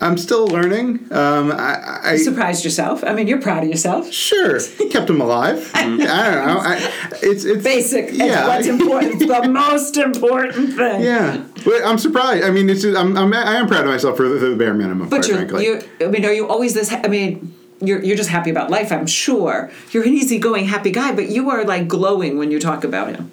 [0.00, 1.06] I'm still learning.
[1.12, 3.04] Um, I, I You surprised yourself.
[3.04, 4.10] I mean, you're proud of yourself.
[4.12, 4.58] sure
[4.90, 5.70] kept him alive.
[5.76, 6.58] I don't know.
[6.58, 8.10] I, it's it's Basic.
[8.12, 9.22] Yeah, what's important.
[9.22, 11.02] It's the most important thing.
[11.02, 12.42] Yeah, but I'm surprised.
[12.44, 15.08] I mean, it's I'm, I'm I am proud of myself for the, the bare minimum.
[15.08, 15.66] But you're, frankly.
[15.66, 15.82] you.
[16.00, 16.92] I mean, are you always this?
[16.92, 17.54] I mean.
[17.82, 19.70] You're, you're just happy about life, I'm sure.
[19.90, 23.30] You're an easygoing, happy guy, but you are like glowing when you talk about him.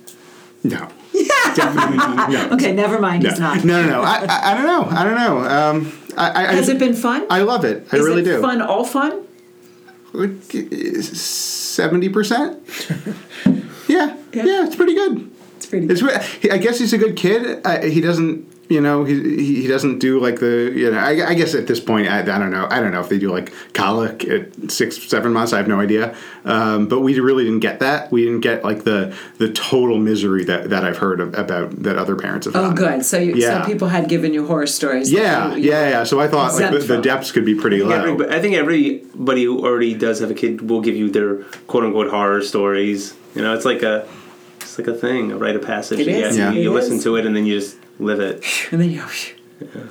[0.63, 0.89] no.
[1.55, 1.97] Definitely
[2.33, 2.49] no.
[2.53, 3.23] Okay, never mind.
[3.23, 3.29] No.
[3.29, 3.63] He's not.
[3.65, 4.01] No, no, no.
[4.01, 4.97] I, I, I don't know.
[4.97, 5.39] I don't know.
[5.39, 7.25] Um, I, I, Has it been fun?
[7.29, 7.87] I love it.
[7.91, 8.41] I Is really it do.
[8.41, 9.25] Fun, all fun.
[11.01, 12.59] Seventy percent.
[13.45, 13.55] Yeah.
[13.87, 14.15] Yeah.
[14.33, 15.29] yeah, It's pretty good.
[15.57, 15.87] It's pretty.
[15.87, 16.03] It's.
[16.51, 17.61] I guess he's a good kid.
[17.65, 18.47] Uh, he doesn't.
[18.69, 20.71] You know, he, he he doesn't do like the.
[20.75, 22.67] You know, I, I guess at this point, I, I don't know.
[22.69, 25.53] I don't know if they do like colic at six, seven months.
[25.53, 26.15] I have no idea.
[26.45, 28.11] Um, but we really didn't get that.
[28.11, 31.97] We didn't get like the the total misery that, that I've heard of, about that
[31.97, 32.55] other parents have.
[32.55, 32.97] Oh, gotten.
[32.99, 33.05] good.
[33.05, 33.61] So, you, Yeah.
[33.63, 35.11] so people had given you horror stories.
[35.11, 36.03] Yeah, you- you- yeah, yeah.
[36.03, 37.95] So I thought like, the, the depths could be pretty I low.
[37.95, 41.85] everybody, I think everybody who already does have a kid will give you their quote
[41.85, 43.15] unquote horror stories.
[43.33, 44.07] You know, it's like a
[44.61, 45.99] it's like a thing, a rite of passage.
[46.01, 46.37] It You is.
[46.37, 46.61] have to- Yeah.
[46.65, 48.43] You It listen to it and then you just live it.
[48.71, 49.03] And then you.
[49.61, 49.89] yeah.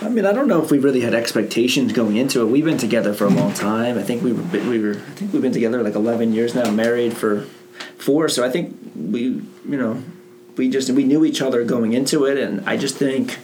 [0.00, 2.50] I mean, I don't know if we really had expectations going into it.
[2.50, 3.96] We've been together for a long time.
[3.96, 6.70] I think we were we were I think we've been together like eleven years now,
[6.70, 7.46] married for
[7.98, 8.28] four.
[8.28, 10.02] So I think we you know
[10.56, 13.38] we just we knew each other going into it, and I just think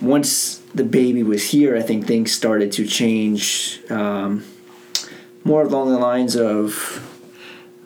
[0.00, 4.44] once the baby was here, I think things started to change um,
[5.44, 6.72] more along the lines of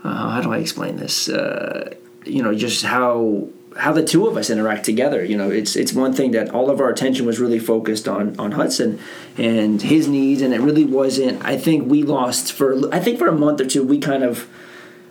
[0.05, 1.29] uh, how do I explain this?
[1.29, 5.25] Uh, you know, just how how the two of us interact together.
[5.25, 8.39] You know, it's it's one thing that all of our attention was really focused on
[8.39, 8.99] on Hudson
[9.37, 11.45] and his needs, and it really wasn't.
[11.45, 14.49] I think we lost for I think for a month or two we kind of.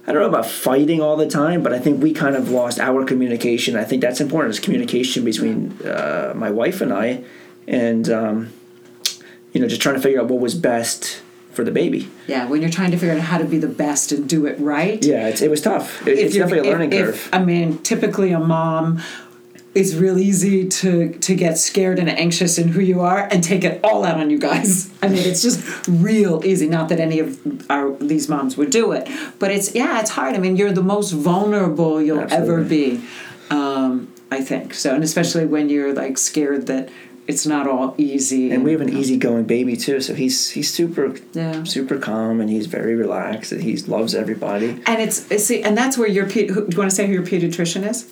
[0.06, 2.80] I don't know about fighting all the time, but I think we kind of lost
[2.80, 3.76] our communication.
[3.76, 4.54] I think that's important.
[4.54, 7.26] Is communication between uh, my wife and I,
[7.68, 8.54] and um,
[9.52, 11.22] you know, just trying to figure out what was best
[11.58, 12.08] for the baby.
[12.28, 14.58] Yeah, when you're trying to figure out how to be the best and do it
[14.60, 15.04] right.
[15.04, 16.08] Yeah, it's, it was tough.
[16.08, 17.16] It, it's definitely a learning if- curve.
[17.16, 19.02] if- I mean, typically a mom
[19.76, 23.64] it's real easy to to get scared and anxious in who you are and take
[23.64, 24.90] it all out on you guys.
[25.04, 26.68] I mean, it's just real easy.
[26.68, 30.34] Not that any of our these moms would do it, but it's yeah, it's hard.
[30.36, 33.04] I mean, you're the most vulnerable you'll ever be.
[33.52, 36.90] Um, I think so, and especially when you're like scared that
[37.28, 38.52] it's not all easy.
[38.52, 41.64] and we have an easygoing baby too, so he's he's super Yeah.
[41.64, 44.82] super calm and he's very relaxed and he loves everybody.
[44.86, 47.14] and it's, it's see, and that's where your who, do you want to say who
[47.14, 48.10] your pediatrician is?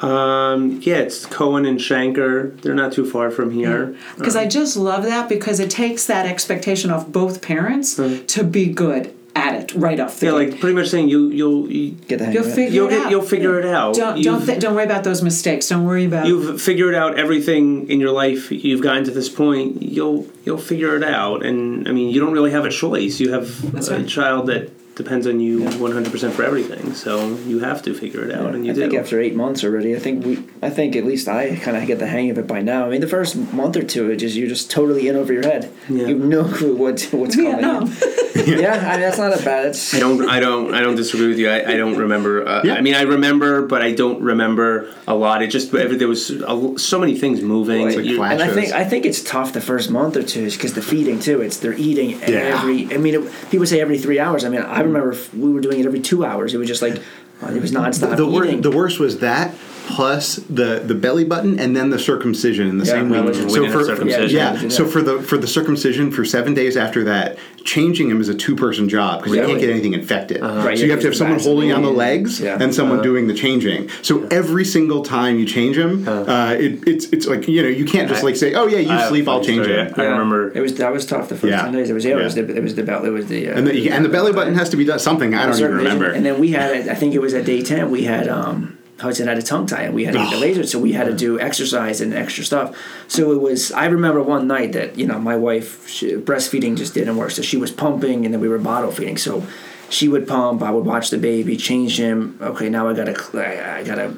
[0.00, 2.60] Um, yeah, it's Cohen and Shanker.
[2.60, 3.96] They're not too far from here.
[4.16, 7.94] Because I just love that because it takes that expectation off both parents
[8.34, 10.50] to be good at it right off the Yeah, gate.
[10.50, 12.54] like pretty much saying you you'll you, Get the hang You'll of it.
[12.54, 13.10] figure You'll it get- out.
[13.10, 13.94] you'll figure it out.
[13.94, 15.68] Don't don't th- don't worry about those mistakes.
[15.68, 16.26] Don't worry about.
[16.26, 18.52] you've figured out everything in your life.
[18.52, 19.82] You've gotten to this point.
[19.82, 21.44] You'll you'll figure it out.
[21.44, 23.20] And I mean, you don't really have a choice.
[23.20, 24.06] You have That's a right.
[24.08, 26.92] child that depends on you 100% for everything.
[26.94, 28.80] So you have to figure it out, and you I do.
[28.82, 31.86] think after eight months already, I think we, I think at least I kind of
[31.86, 32.86] get the hang of it by now.
[32.86, 35.42] I mean, the first month or two, it just you're just totally in over your
[35.42, 35.72] head.
[35.88, 36.06] Yeah.
[36.06, 37.52] You have no clue what what's coming.
[37.52, 37.92] Vietnam.
[38.46, 39.66] yeah, I mean, that's not a bad.
[39.66, 40.28] It's, I don't.
[40.28, 40.74] I don't.
[40.74, 41.50] I don't disagree with you.
[41.50, 42.46] I, I don't remember.
[42.48, 42.74] Uh, Yeah.
[42.74, 45.42] I mean, I remember, but I don't remember a lot.
[45.42, 47.86] It just every- there was a, so many things moving.
[47.88, 48.72] It's like You- and I think.
[48.72, 51.40] I think it's tough the first month or two, because the feeding too.
[51.42, 52.56] It's they're eating Yeah.
[52.58, 52.92] every.
[52.92, 54.44] I mean, it, people say every three hours.
[54.44, 56.54] I mean, I remember we were doing it every two hours.
[56.54, 59.54] It was just like it was nonstop the, wor- the worst was that
[59.86, 63.34] plus the the belly button and then the circumcision in the Yeah, same that week.
[63.44, 64.30] was- we circumcision.
[64.30, 64.68] Yeah, Yeah.
[64.68, 68.34] so for the for the circumcision for seven days after that, changing him is a
[68.34, 69.52] two person job because you Really?
[69.54, 70.40] can't get anything infected.
[70.40, 71.50] Right, so you yeah, have to have someone massive.
[71.52, 72.58] holding on the legs Yeah.
[72.60, 73.88] and someone doing the changing.
[74.02, 77.84] So every single time you change him, uh, it, it's it's like you know you
[77.84, 79.80] can't just I- like say oh yeah you I sleep I'll change story.
[79.80, 79.92] it.
[79.98, 80.52] I remember.
[80.54, 81.62] it was that was tough the first Yeah.
[81.62, 81.90] ten days.
[81.90, 82.42] It was yeah, it was Yeah.
[82.44, 83.04] the it was the belt.
[83.04, 85.34] It was the uh, And the, and the belly button has to be done something
[85.34, 86.06] I don't even remember.
[86.06, 88.71] And then we had, I think it was at day 10, we had, um,
[89.02, 91.06] Hudson had a tongue tie and we had to get the laser, so we had
[91.06, 91.18] to mm.
[91.18, 92.76] do exercise and extra stuff.
[93.08, 96.94] So it was, I remember one night that, you know, my wife, she, breastfeeding just
[96.94, 97.32] didn't work.
[97.32, 99.18] So she was pumping and then we were bottle feeding.
[99.18, 99.46] So
[99.90, 102.38] she would pump, I would watch the baby, change him.
[102.40, 104.14] Okay, now I gotta, I I gotta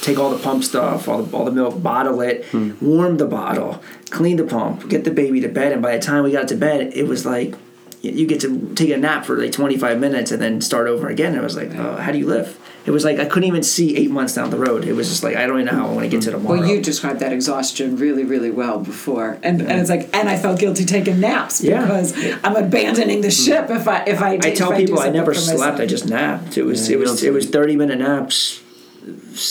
[0.00, 2.72] take all the pump stuff, all the, all the milk, bottle it, hmm.
[2.80, 5.72] warm the bottle, clean the pump, get the baby to bed.
[5.72, 7.54] And by the time we got to bed, it was like,
[8.00, 11.32] you- get to take a nap for like 25 minutes and then start over again.
[11.32, 12.58] And it was like, oh, how do you live?
[12.88, 14.86] It was like I couldn't even see eight months down the road.
[14.86, 16.60] It was just like I don't even know how I want to get to tomorrow.
[16.60, 20.38] Well, you described that exhaustion really, really well before, and and it's like, and I
[20.38, 21.82] felt guilty taking naps Yeah.
[21.82, 24.30] because I'm abandoning the ship if I if I.
[24.30, 25.58] I if tell do people I never slept.
[25.58, 25.80] myself.
[25.80, 26.56] I just napped.
[26.56, 28.62] It was Yeah, it was it was 30 minute naps,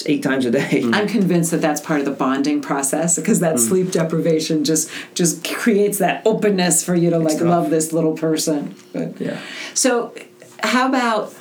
[0.07, 0.81] eight times a day.
[0.91, 3.59] I'm convinced that that's part of the bonding process because that mm.
[3.59, 7.47] sleep deprivation just just creates that openness for you to like tough.
[7.47, 8.73] love this little person.
[8.93, 9.39] But Yeah.
[9.75, 10.15] So,
[10.63, 11.35] how about?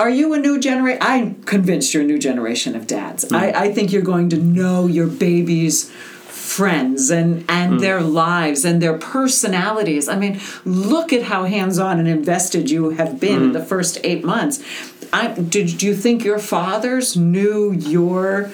[0.00, 1.02] Are you a new generation?
[1.02, 3.28] I'm convinced you're a new generation of dads.
[3.28, 3.34] Hmm.
[3.34, 7.78] I, I think you're going to know your baby's friends and and hmm.
[7.78, 10.08] their lives and their personalities.
[10.08, 14.24] I mean, look at how hands-on and invested you have been in the first eight
[14.24, 14.62] months.
[15.12, 18.50] I, did you think your fathers knew your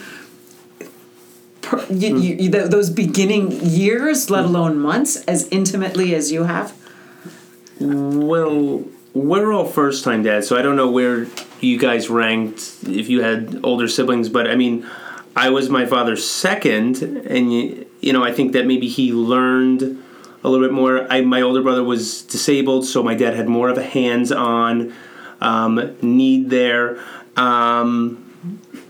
[1.63, 6.73] per, you, you, you- those beginning years, let alone months, as intimately as you have?
[7.81, 11.29] Well, we're all first time dads, so I don't know where
[11.61, 14.87] you guys ranked if you had older siblings, but I mean,
[15.37, 20.03] I was my father's second, and you, know, I think that maybe he learned
[20.43, 21.11] a little bit more.
[21.11, 24.93] I, my older brother was disabled, so my dad had more of a hands on
[25.41, 26.99] um, need there.
[27.37, 28.21] Um,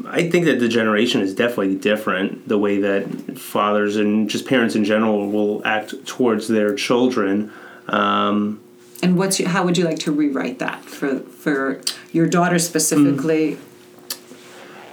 [0.07, 2.49] I think that the generation is definitely different.
[2.49, 7.53] The way that fathers and just parents in general will act towards their children.
[7.89, 8.64] Um,
[9.05, 13.59] And what's your, how would you like to rewrite that for for your daughter specifically?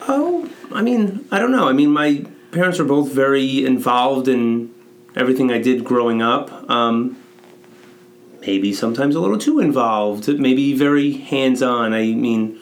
[0.02, 1.70] Oh, I mean, I don't know.
[1.70, 4.74] I mean, my parents were both very involved in
[5.16, 6.70] everything I did growing up.
[6.70, 7.24] Um,
[8.42, 10.28] maybe sometimes a little too involved.
[10.28, 11.94] Maybe very hands-on.
[11.94, 12.60] I mean,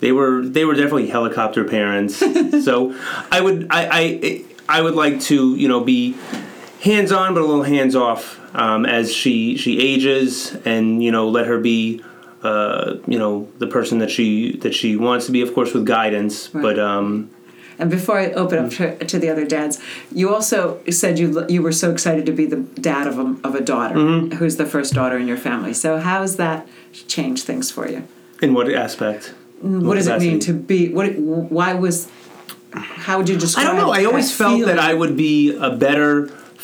[0.00, 2.16] they were they were definitely helicopter parents.
[2.64, 2.98] so
[3.30, 6.16] I would I, I I would like to you know be
[6.80, 11.58] hands-on but a little hands-off um, as she she ages and you know let her
[11.58, 12.02] be
[12.42, 15.84] uh, you know the person that she that she wants to be of course with
[15.86, 16.62] guidance Right.
[16.62, 17.30] but um,
[17.78, 19.80] And before I open up to, to the other dads,
[20.12, 23.54] you also said you you were so excited to be the dad of a, of
[23.56, 23.98] a daughter
[24.38, 25.74] who's the first daughter in your family.
[25.74, 26.66] So how has that
[27.08, 28.02] changed things for you?
[28.42, 29.22] in what aspect
[29.86, 30.78] What does it mean to be?
[30.96, 31.06] What?
[31.58, 31.96] Why was?
[33.06, 33.64] How would you describe?
[33.64, 33.92] I don't know.
[34.00, 34.78] I always that felt that?
[34.78, 36.12] I would be a better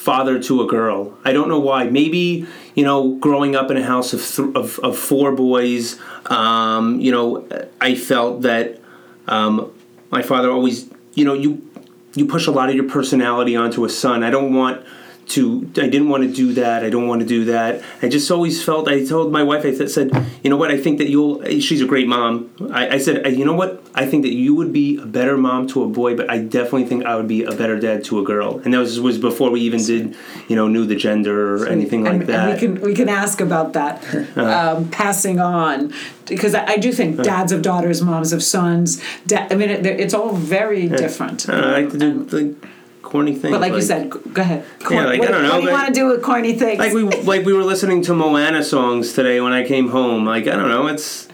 [0.00, 1.18] father to a girl.
[1.24, 1.84] I don't know why.
[1.84, 7.00] Maybe you know, growing up in a house of th- of, of four boys, um,
[7.00, 7.46] you know,
[7.81, 8.81] I felt that
[9.27, 9.70] um,
[10.10, 11.68] my father always, you know, you
[12.14, 14.22] you push a lot of your personality onto a son.
[14.22, 14.85] I don't want
[15.31, 16.85] to I didn't want to do that.
[16.85, 17.83] I don't want to do that.
[18.02, 20.10] I just always felt I told my wife I th- said,
[20.42, 20.70] "You know what?
[20.70, 23.83] I think that you'll she's a great mom." I, I said, "You know what?
[23.94, 26.85] I think that you would be a better mom to a boy, but I definitely
[26.85, 29.50] think I would be a better dad to a girl." And that was was before
[29.50, 30.16] we even did,
[30.48, 32.38] you know, knew the gender or anything like and, that.
[32.38, 32.50] Uh-huh.
[32.50, 34.04] And we can we can ask about that
[34.37, 35.92] um, passing on
[36.26, 39.00] because I, I do think dads of daughters, moms of sons.
[39.26, 41.48] Da- I mean, it, it's all very different.
[41.48, 42.70] Uh, I like to do like
[43.03, 43.53] corny things.
[43.53, 44.65] but like, you said, go go ahead.
[44.85, 46.55] Corn- like, I what, don't know, What do you but- want to do with corny
[46.59, 46.79] things?
[46.79, 50.25] like we like we were listening to Moana songs today when I came home.
[50.27, 51.29] Like I don't know, it's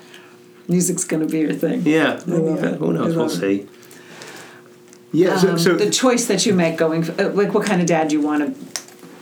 [0.69, 1.83] Music's going to be your thing.
[1.85, 2.21] yeah.
[2.27, 2.79] love it.
[2.79, 3.15] Who knows?
[3.15, 3.69] We'll love see.
[5.13, 5.37] Yeah.
[5.39, 7.87] So, Um, so the choice that you make going, f- uh, like, what kind of
[7.87, 8.55] dad do you want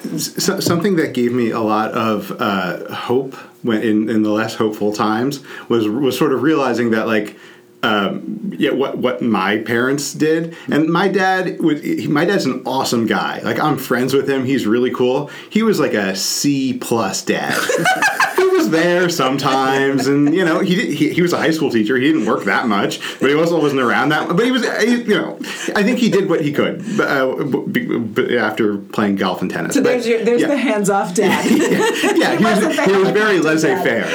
[0.02, 4.30] to So, something that gave me a lot of uh, hope when in, in the
[4.30, 7.36] less hopeful times was was sort of realizing that like
[7.84, 10.56] um, yeah what what my parents did.
[10.70, 13.40] And my dad was he, my dad's an awesome guy.
[13.40, 14.44] Like I'm friends with him.
[14.44, 15.30] He's really cool.
[15.50, 17.58] He was like a C plus dad.
[18.34, 20.06] He was there sometimes.
[20.06, 21.96] And you know he, did, he he was a high school teacher.
[21.96, 25.02] He didn't work that much but he also wasn't around that but he was he,
[25.02, 25.36] you know
[25.74, 29.50] I think he did what he could but, uh, b- b- after playing golf and
[29.50, 29.74] tennis.
[29.74, 30.48] So But- there's your, there's yeah.
[30.48, 31.44] the hands off dad.
[32.16, 34.06] yeah, he was, he was very laissez faire,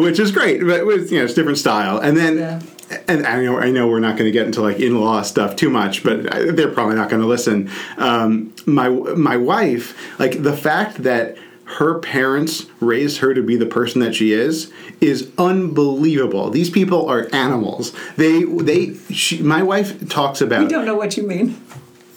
[0.00, 1.98] which is great, but with you know, it's different style.
[1.98, 2.60] And then, Yeah.
[3.06, 5.56] And I know I know we're not going to get into like in law stuff
[5.56, 7.70] too much, but I- they're probably not going to listen.
[7.96, 13.66] Um, my my wife, like the fact that her parents raised her to be the
[13.66, 14.72] person that she is
[15.02, 16.48] is unbelievable.
[16.50, 17.92] These people are animals.
[18.16, 21.60] They they she, my wife talks about we don't know what you mean.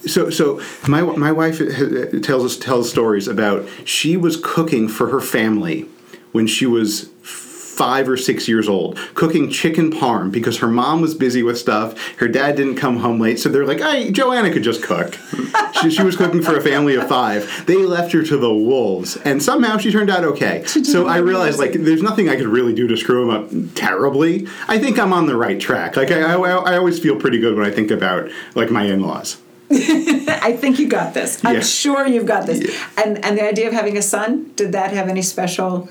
[0.06, 1.58] so so my my wife
[2.24, 5.86] tells us tells stories about she was cooking for her family
[6.32, 7.10] when she was
[7.82, 11.88] five or six years old cooking chicken parm because her mom was busy with stuff.
[12.18, 15.18] Her dad didn't come home late so they're like hey joanna could just cook.
[15.82, 17.64] She, she was cooking for a family of five.
[17.66, 20.64] They left her to the wolves and somehow she turned out okay.
[20.66, 24.48] So i realized like there's nothing i could really do to screw them up terribly.
[24.68, 25.96] I think i'm on the right track.
[25.96, 26.36] Like i, I,
[26.74, 29.30] I always feel pretty good when i think about like my in-laws.
[29.72, 31.44] I think you got this.
[31.46, 31.62] I'm Yeah.
[31.62, 32.60] sure you've got this.
[33.04, 35.90] And and the idea of having a son, did that have any special,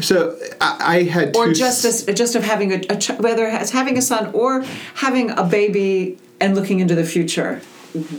[0.00, 3.10] So I, I had two or just s- as, just of having a, a ch-
[3.18, 4.62] whether as having a son or
[4.94, 7.60] having a baby and looking into the future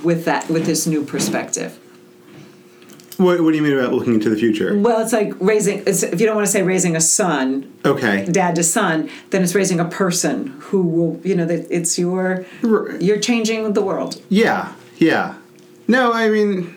[0.03, 1.77] with that with this new perspective.
[3.17, 4.77] What, what do you mean about looking into the future?
[4.77, 5.79] Well, it's like raising.
[5.87, 8.25] It's, if you don't want to say raising a son, Okay.
[8.25, 12.45] dad to son, then it's raising a person who will, you know, that it's your,
[12.99, 14.21] you're changing the world.
[14.29, 14.71] Yeah.
[14.97, 15.33] Yeah.
[15.87, 16.75] No, I mean,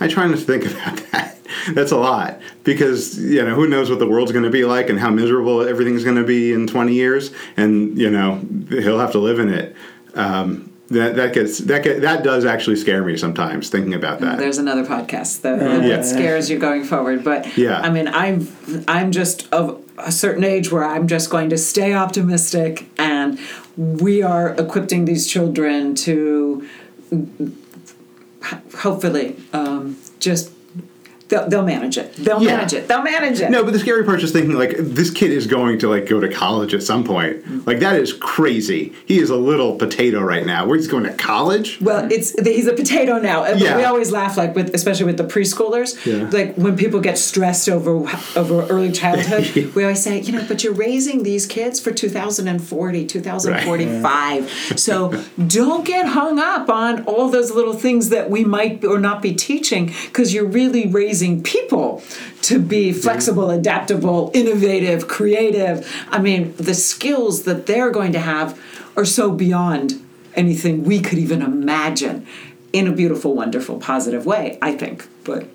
[0.00, 1.33] I try not to think about that.
[1.72, 4.88] That's a lot because you know who knows what the world's going to be like
[4.90, 9.12] and how miserable everything's going to be in 20 years, and you know he'll have
[9.12, 9.74] to live in it.
[10.14, 14.38] Um, that that gets that get, that does actually scare me sometimes thinking about that.
[14.38, 16.02] There's another podcast that, that Yeah.
[16.02, 17.80] scares you going forward, but Yeah.
[17.80, 18.46] I mean, I'm
[18.86, 23.38] I'm just of a certain age where I'm just going to stay optimistic, and
[23.76, 26.68] we are equipping these children to
[28.78, 30.50] hopefully um, just
[31.34, 32.14] they'll, they'll manage it.
[32.16, 32.56] They'll Yeah.
[32.56, 32.88] manage it.
[32.88, 33.50] They'll manage it.
[33.50, 36.08] No, but the scary part is just thinking like this kid is going to like
[36.08, 37.38] go to college at some point.
[37.44, 37.60] Mm-hmm.
[37.66, 38.92] Like that is crazy.
[39.06, 40.66] He is a little potato right now.
[40.66, 41.80] Where he's going to college?
[41.80, 43.46] Well, it's he's a potato now.
[43.46, 43.76] Yeah.
[43.76, 45.90] We always laugh like with especially with the preschoolers.
[46.04, 46.28] Yeah.
[46.30, 47.92] Like when people get stressed over
[48.36, 53.06] over early childhood, we always say, you know, but you're raising these kids for 2040,
[53.06, 54.02] 2045.
[54.04, 54.44] Right.
[54.84, 59.22] So don't get hung up on all those little things that we might or not
[59.22, 62.02] be teaching because you're really raising people
[62.42, 65.90] to be flexible, adaptable, innovative, creative.
[66.10, 68.60] I mean, the skills that they're going to have
[68.96, 70.00] are so beyond
[70.34, 72.26] anything we could even imagine
[72.72, 75.08] in a beautiful, wonderful, positive way, I think.
[75.24, 75.48] But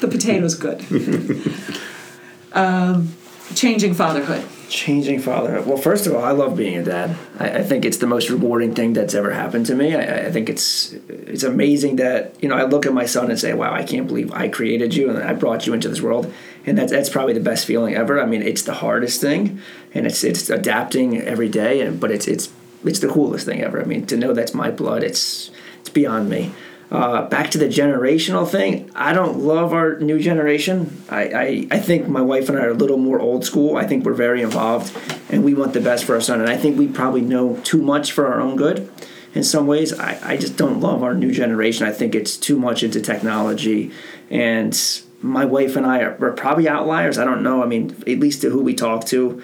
[0.00, 0.84] the potato's good.
[2.52, 3.14] um,
[3.54, 4.44] changing fatherhood.
[4.68, 5.66] Changing fatherhood.
[5.66, 7.16] Well, first of all, I love being a dad.
[7.38, 9.94] I, I think it's the most rewarding thing that's ever happened to me.
[9.94, 13.38] I, I think it's it's amazing that you know I look at my son and
[13.38, 16.32] say, "Wow, I can't believe I created you and I brought you into this world."
[16.66, 18.20] And that's that's probably the best feeling ever.
[18.20, 19.60] I mean, it's the hardest thing,
[19.92, 21.80] and it's it's adapting every day.
[21.80, 22.50] And but it's it's
[22.84, 23.80] it's the coolest thing ever.
[23.80, 25.50] I mean, to know that's my blood, it's
[25.80, 26.52] it's beyond me.
[26.90, 28.88] Uh, back to the generational thing.
[28.94, 31.02] I don't love our new generation.
[31.08, 33.76] I, I, I think my wife and I are a little more old school.
[33.76, 34.96] I think we're very involved
[35.28, 36.40] and we want the best for our son.
[36.40, 38.88] And I think we probably know too much for our own good.
[39.34, 39.92] in some ways.
[39.92, 41.86] I, I just don't love our new generation.
[41.86, 43.90] I think it's too much into technology.
[44.30, 44.78] And
[45.20, 47.18] my wife and I are, are probably outliers.
[47.18, 47.62] I don't know.
[47.62, 49.42] I mean, at least to who we talk to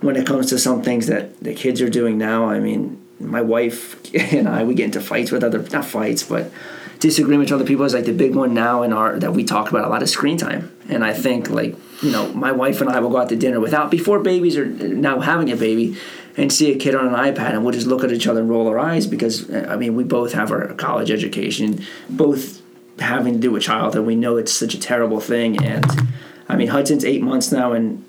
[0.00, 2.46] when it comes to some things that the kids are doing now.
[2.46, 6.50] I mean, my wife and I, we get into fights with other, not fights, but
[7.00, 9.70] disagreements with other people is like the big one now in our that we talk
[9.70, 10.70] about a lot of screen time.
[10.88, 13.60] And i think like you know my wife and i will go out to dinner
[13.60, 15.96] without before babies are now having a baby
[16.36, 18.50] and see a kid on an ipad and we'll just look at each other and
[18.50, 22.62] roll our eyes because i mean we both have our college education both
[22.98, 25.62] having to do with childhood we know it's such a terrible thing.
[25.64, 25.84] And
[26.48, 28.04] i mean hudson's eight months now and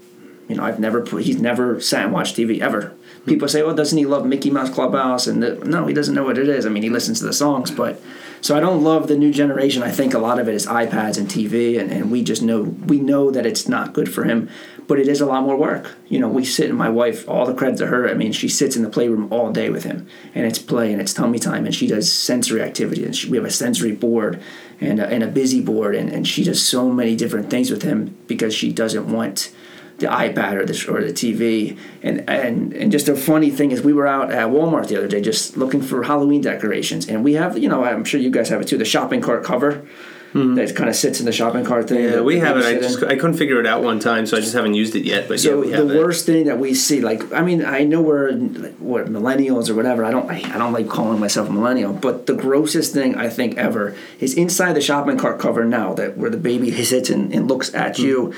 [0.48, 2.94] you know i've never he's never sat and watched tv ever.
[3.26, 5.28] People say well doesn't he love mickey mouse clubhouse?
[5.28, 6.66] And the, no he doesn't know what it is.
[6.66, 8.02] I mean he listens to the songs but
[8.42, 9.84] so I don't love the new generation.
[9.84, 12.62] I think a lot of it is iPads and TV, and, and we just know
[12.62, 14.50] we know that it's not good for him.
[14.88, 15.96] But it is a lot more work.
[16.10, 18.10] You know, we sit and my wife, all the credit to her.
[18.10, 21.02] I mean, she sits in the playroom all day with him, and it's play and
[21.02, 24.42] it's tummy time, and she does sensory activity, and she, we have a sensory board
[24.82, 27.84] and a, and a busy board, and, and she does so many different things with
[27.84, 29.54] him because she doesn't want
[30.02, 31.78] the iPad or the or the TV.
[32.04, 35.08] And and and just a funny thing is, we were out at Walmart the other
[35.08, 38.50] day just looking for Halloween decorations, and we have you know I'm sure you guys
[38.50, 39.88] have it too the shopping cart cover.
[40.34, 42.06] That kind of sits in the shopping cart thing.
[42.06, 42.64] Yeah, we have it.
[42.64, 43.10] I just in.
[43.10, 45.28] I couldn't figure it out one time, so I just haven't used it yet.
[45.28, 46.00] But So yeah, the it.
[46.00, 49.76] worst thing that we see, like I mean, I know we're like, what millennials or
[49.76, 50.06] whatever.
[50.06, 53.28] I don't, I, I don't like calling myself a millennial, but the grossest thing I
[53.28, 57.34] think ever is inside the shopping cart cover now that where the baby sits and,
[57.34, 58.04] and looks at Hmm.
[58.06, 58.34] you.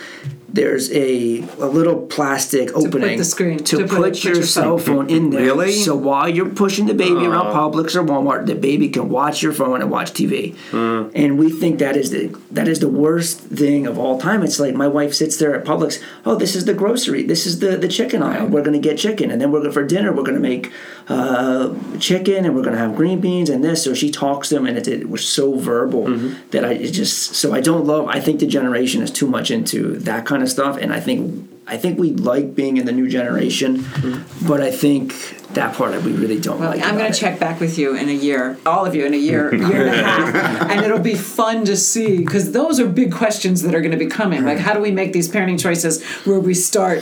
[0.53, 4.33] There's a a little plastic opening put the screen- to, to put- put, put your
[4.35, 5.41] your cell phone in there.
[5.41, 5.71] Really?
[5.71, 9.51] So while you're pushing the baby around Publix or Walmart, the baby can watch your
[9.51, 10.55] phone and watch TV.
[10.71, 11.09] Hmm.
[11.15, 14.43] And we think that is the that is the worst thing of all time.
[14.43, 15.99] It's like my wife sits there at Publix.
[16.25, 17.23] Oh, this is the grocery.
[17.23, 18.45] This is the the chicken aisle.
[18.47, 20.71] We're gonna get chicken, and then we're gonna, for dinner we're gonna make
[21.09, 23.83] uh, chicken, and we're gonna have green beans and this.
[23.83, 26.49] So she talks them, and it, it was so verbal Mm-hmm.
[26.51, 28.07] that I it just so I don't love.
[28.07, 31.49] I think the generation is too much into that kind of stuff, and I think.
[31.65, 34.47] I think we like being in the new generation, Mm-hmm.
[34.49, 35.13] but I think
[35.53, 36.83] that part that we really don't Well, like.
[36.83, 39.17] I'm going to check back with you in a year, all of you in a
[39.17, 43.13] year, year and a half, and it'll be fun to see because those are big
[43.13, 44.43] questions that are going to be coming.
[44.43, 47.01] Like, how do we make these parenting choices where we start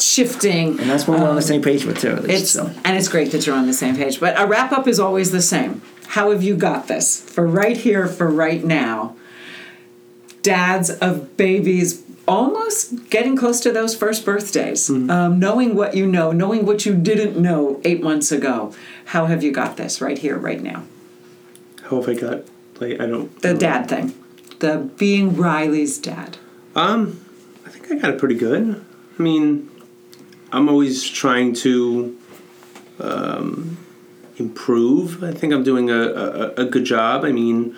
[0.00, 0.80] shifting?
[0.80, 2.08] And that's what we're on the same page with too.
[2.08, 2.72] at least, It's so.
[2.84, 4.18] and it's great that you're on the same page.
[4.18, 5.80] But a wrap up is always the same.
[6.08, 9.14] How have you got this for right here, for right now?
[10.42, 16.30] Dads of babies almost getting close to those first birthdays, um, knowing what you know,
[16.30, 18.72] knowing what you didn't know eight months ago.
[19.06, 20.84] How have you got this right here, right now?
[21.82, 22.44] How have I got?
[22.78, 23.42] Like I don't.
[23.42, 24.14] The dad thing,
[24.60, 26.38] the being Riley's dad.
[26.76, 27.24] Um,
[27.66, 28.84] I think I got it pretty good.
[29.18, 29.68] I mean,
[30.52, 32.16] I'm always trying to
[33.00, 33.76] um,
[34.36, 35.24] improve.
[35.24, 37.24] I think I'm doing a, a, a good job.
[37.24, 37.76] I mean,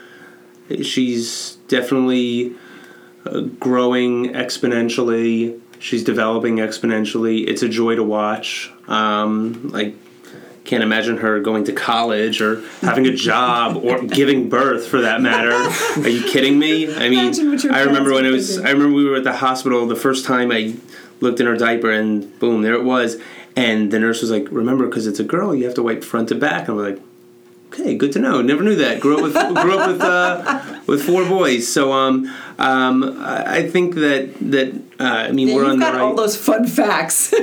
[0.82, 2.54] she's definitely
[3.58, 5.60] growing exponentially.
[5.78, 7.46] She's developing exponentially.
[7.48, 8.70] It's a joy to watch.
[8.86, 9.94] Um, like,
[10.64, 15.20] can't imagine her going to college or having a job or giving birth for that
[15.20, 15.52] matter.
[16.00, 16.94] Are you kidding me?
[16.94, 18.58] I mean, Imagine what your I remember when it was.
[18.58, 20.76] I remember we were at the hospital the first time I
[21.20, 23.20] looked in her diaper and boom, there it was.
[23.56, 26.28] And the nurse was like, "Remember, because it's a girl, you have to wipe front
[26.30, 27.02] to back." And we're like,
[27.72, 28.42] "Okay, good to know.
[28.42, 29.00] Never knew that.
[29.00, 31.66] Grew up with grew up with uh, with four boys.
[31.72, 32.26] So um
[32.58, 36.04] um I think that that uh, I mean we're You've on got the right.
[36.04, 37.32] all those fun facts.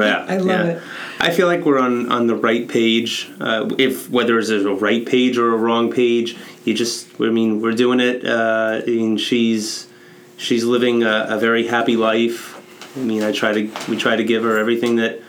[0.00, 0.72] Yeah, I love yeah.
[0.72, 0.82] it.
[1.18, 3.30] I feel like we're on on the right page.
[3.40, 7.60] Uh, if whether it's a right page or a wrong page, you just I mean
[7.62, 8.24] we're doing it.
[8.24, 9.88] Uh, I mean she's
[10.36, 12.56] she's living a, a very happy life.
[12.96, 15.20] I mean I try to we try to give her everything that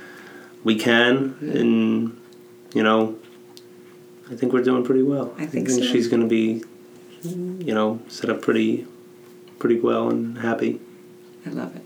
[0.63, 2.19] we can, and
[2.73, 3.15] you know
[4.31, 5.33] I think we're doing pretty well.
[5.37, 5.81] I think so.
[5.81, 6.63] she's going to be
[7.23, 8.87] you know set up pretty
[9.59, 10.79] pretty well and happy.
[11.45, 11.83] I love it.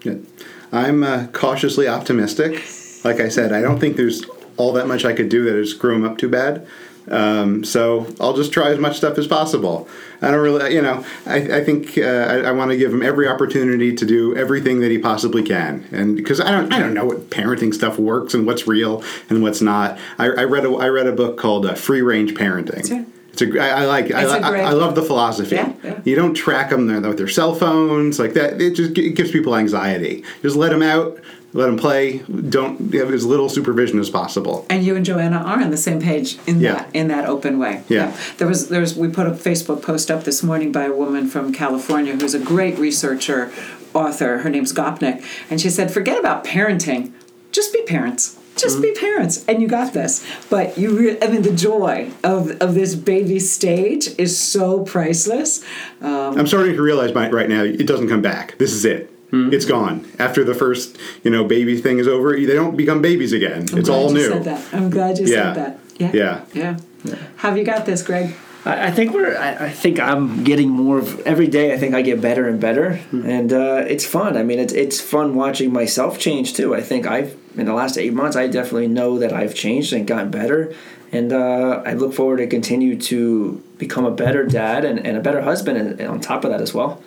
[0.00, 0.26] Good.
[0.72, 2.64] I'm uh, cautiously optimistic.
[3.04, 4.24] Like I said, I don't think there's
[4.56, 6.66] all that much I could do that has grown up too bad.
[7.10, 9.88] Um, so I'll just try as much stuff as possible.
[10.22, 13.02] I don't really, you know, I, I think uh, I, I want to give him
[13.02, 16.94] every opportunity to do everything that he possibly can, and because I don't, I don't
[16.94, 19.98] know what parenting stuff works and what's real and what's not.
[20.18, 22.90] I, I read a, I read a book called uh, Free Range Parenting.
[22.90, 23.06] right.
[23.34, 25.56] It's a, I, I like, I, It's I, great I love the philosophy.
[25.56, 26.00] Yeah, yeah.
[26.04, 28.60] You don't track them with their cell phones like that.
[28.60, 30.22] It just it gives people anxiety.
[30.42, 31.18] Just let them out,
[31.54, 32.18] let them play.
[32.18, 34.66] Don't have as little supervision as possible.
[34.68, 36.74] And you and Joanna are on the same page in Yeah.
[36.74, 37.82] that in that open way.
[37.88, 38.12] Yeah.
[38.38, 41.26] There was there was we put a Facebook post up this morning by a woman
[41.28, 43.50] from California who's a great researcher,
[43.94, 44.38] author.
[44.38, 47.12] Her name's Gopnik, and she said, "Forget about parenting.
[47.52, 50.24] Just be parents." Just be parents, and you got this.
[50.48, 55.64] But you, re- I mean, the joy of of this baby stage is so priceless.
[56.00, 58.56] Um, I'm starting to realize right now it doesn't come back.
[58.58, 59.10] This is it.
[59.52, 60.06] It's gone.
[60.18, 63.62] After the first, you know, baby thing is over, they don't become babies again.
[63.62, 64.28] it's glad all you new.
[64.28, 64.64] Said that.
[64.74, 65.52] I'm glad you Yeah.
[65.54, 65.78] said that.
[65.98, 66.44] Yeah.
[66.54, 66.76] Yeah.
[67.04, 67.16] Yeah.
[67.36, 68.34] Have you got this, Greg?
[68.64, 69.36] I, I think we're.
[69.36, 71.74] I, I think I'm getting more of every day.
[71.74, 74.36] I think I get better and better, and uh, it's fun.
[74.38, 76.74] I mean, it's it's fun watching myself change too.
[76.74, 80.06] I think I've in the last eight months, I definitely know that I've changed and
[80.06, 80.72] gotten better,
[81.12, 85.20] and uh, I look forward to continue to become a better dad and, and a
[85.20, 87.02] better husband, and, and on top of that as well.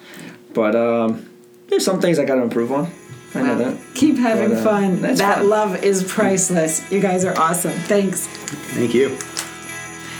[0.53, 1.27] But um,
[1.67, 2.89] there's some things I got to improve on.
[3.35, 3.77] I know that.
[3.93, 5.01] Keep having But, uh, fun.
[5.01, 5.49] that's That fun.
[5.49, 6.81] love is priceless.
[6.89, 7.73] You guys are awesome.
[7.87, 8.25] Thanks.
[8.73, 9.17] Thank you.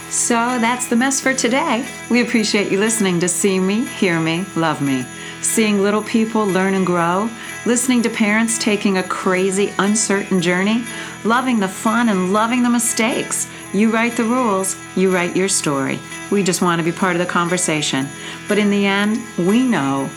[0.10, 1.86] So that's the mess for today.
[2.10, 5.06] We appreciate you listening to See Me, Hear Me, Love Me.
[5.42, 7.30] Seeing little people learn and grow,
[7.66, 10.84] listening to parents taking a crazy, uncertain journey,
[11.24, 13.48] loving the fun and loving the mistakes.
[13.74, 16.00] You write the rules, you write your story.
[16.32, 18.08] We just want to be part of the conversation.
[18.48, 20.10] But in the end, we know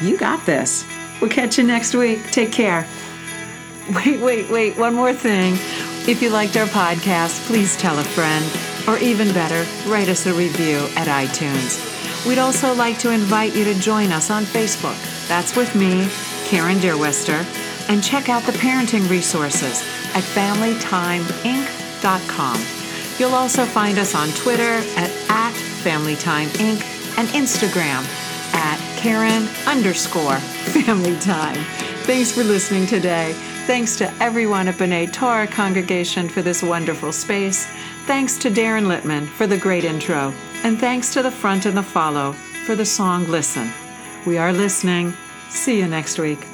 [0.00, 0.86] you got this.
[1.20, 2.30] We'll catch you next week.
[2.30, 2.86] Take care.
[3.94, 5.54] Wait, wait, wait, one more thing.
[6.08, 8.44] If you liked our podcast, please tell a friend,
[8.86, 11.84] or even better, write us a review at iTunes.
[12.26, 14.96] We'd also like to invite you to join us on Facebook.
[15.28, 16.06] That's with me,
[16.46, 17.44] Karen Deerwester,
[17.88, 19.80] and check out the parenting resources
[20.14, 22.60] at FamilyTimeInc.com.
[23.18, 26.82] You'll also find us on Twitter at, at FamilyTimeInc
[27.18, 28.04] and Instagram
[28.98, 30.38] Karen underscore
[30.74, 31.54] Family Time.
[32.02, 33.32] Thanks for listening today.
[33.64, 37.66] Thanks to everyone at B'nai Torah congregation for this wonderful space.
[38.06, 40.34] Thanks to Darren Littman for the great intro.
[40.64, 42.32] And thanks to the front and the follow
[42.66, 43.70] for the song Listen.
[44.26, 45.14] We are listening.
[45.48, 46.47] See you next week.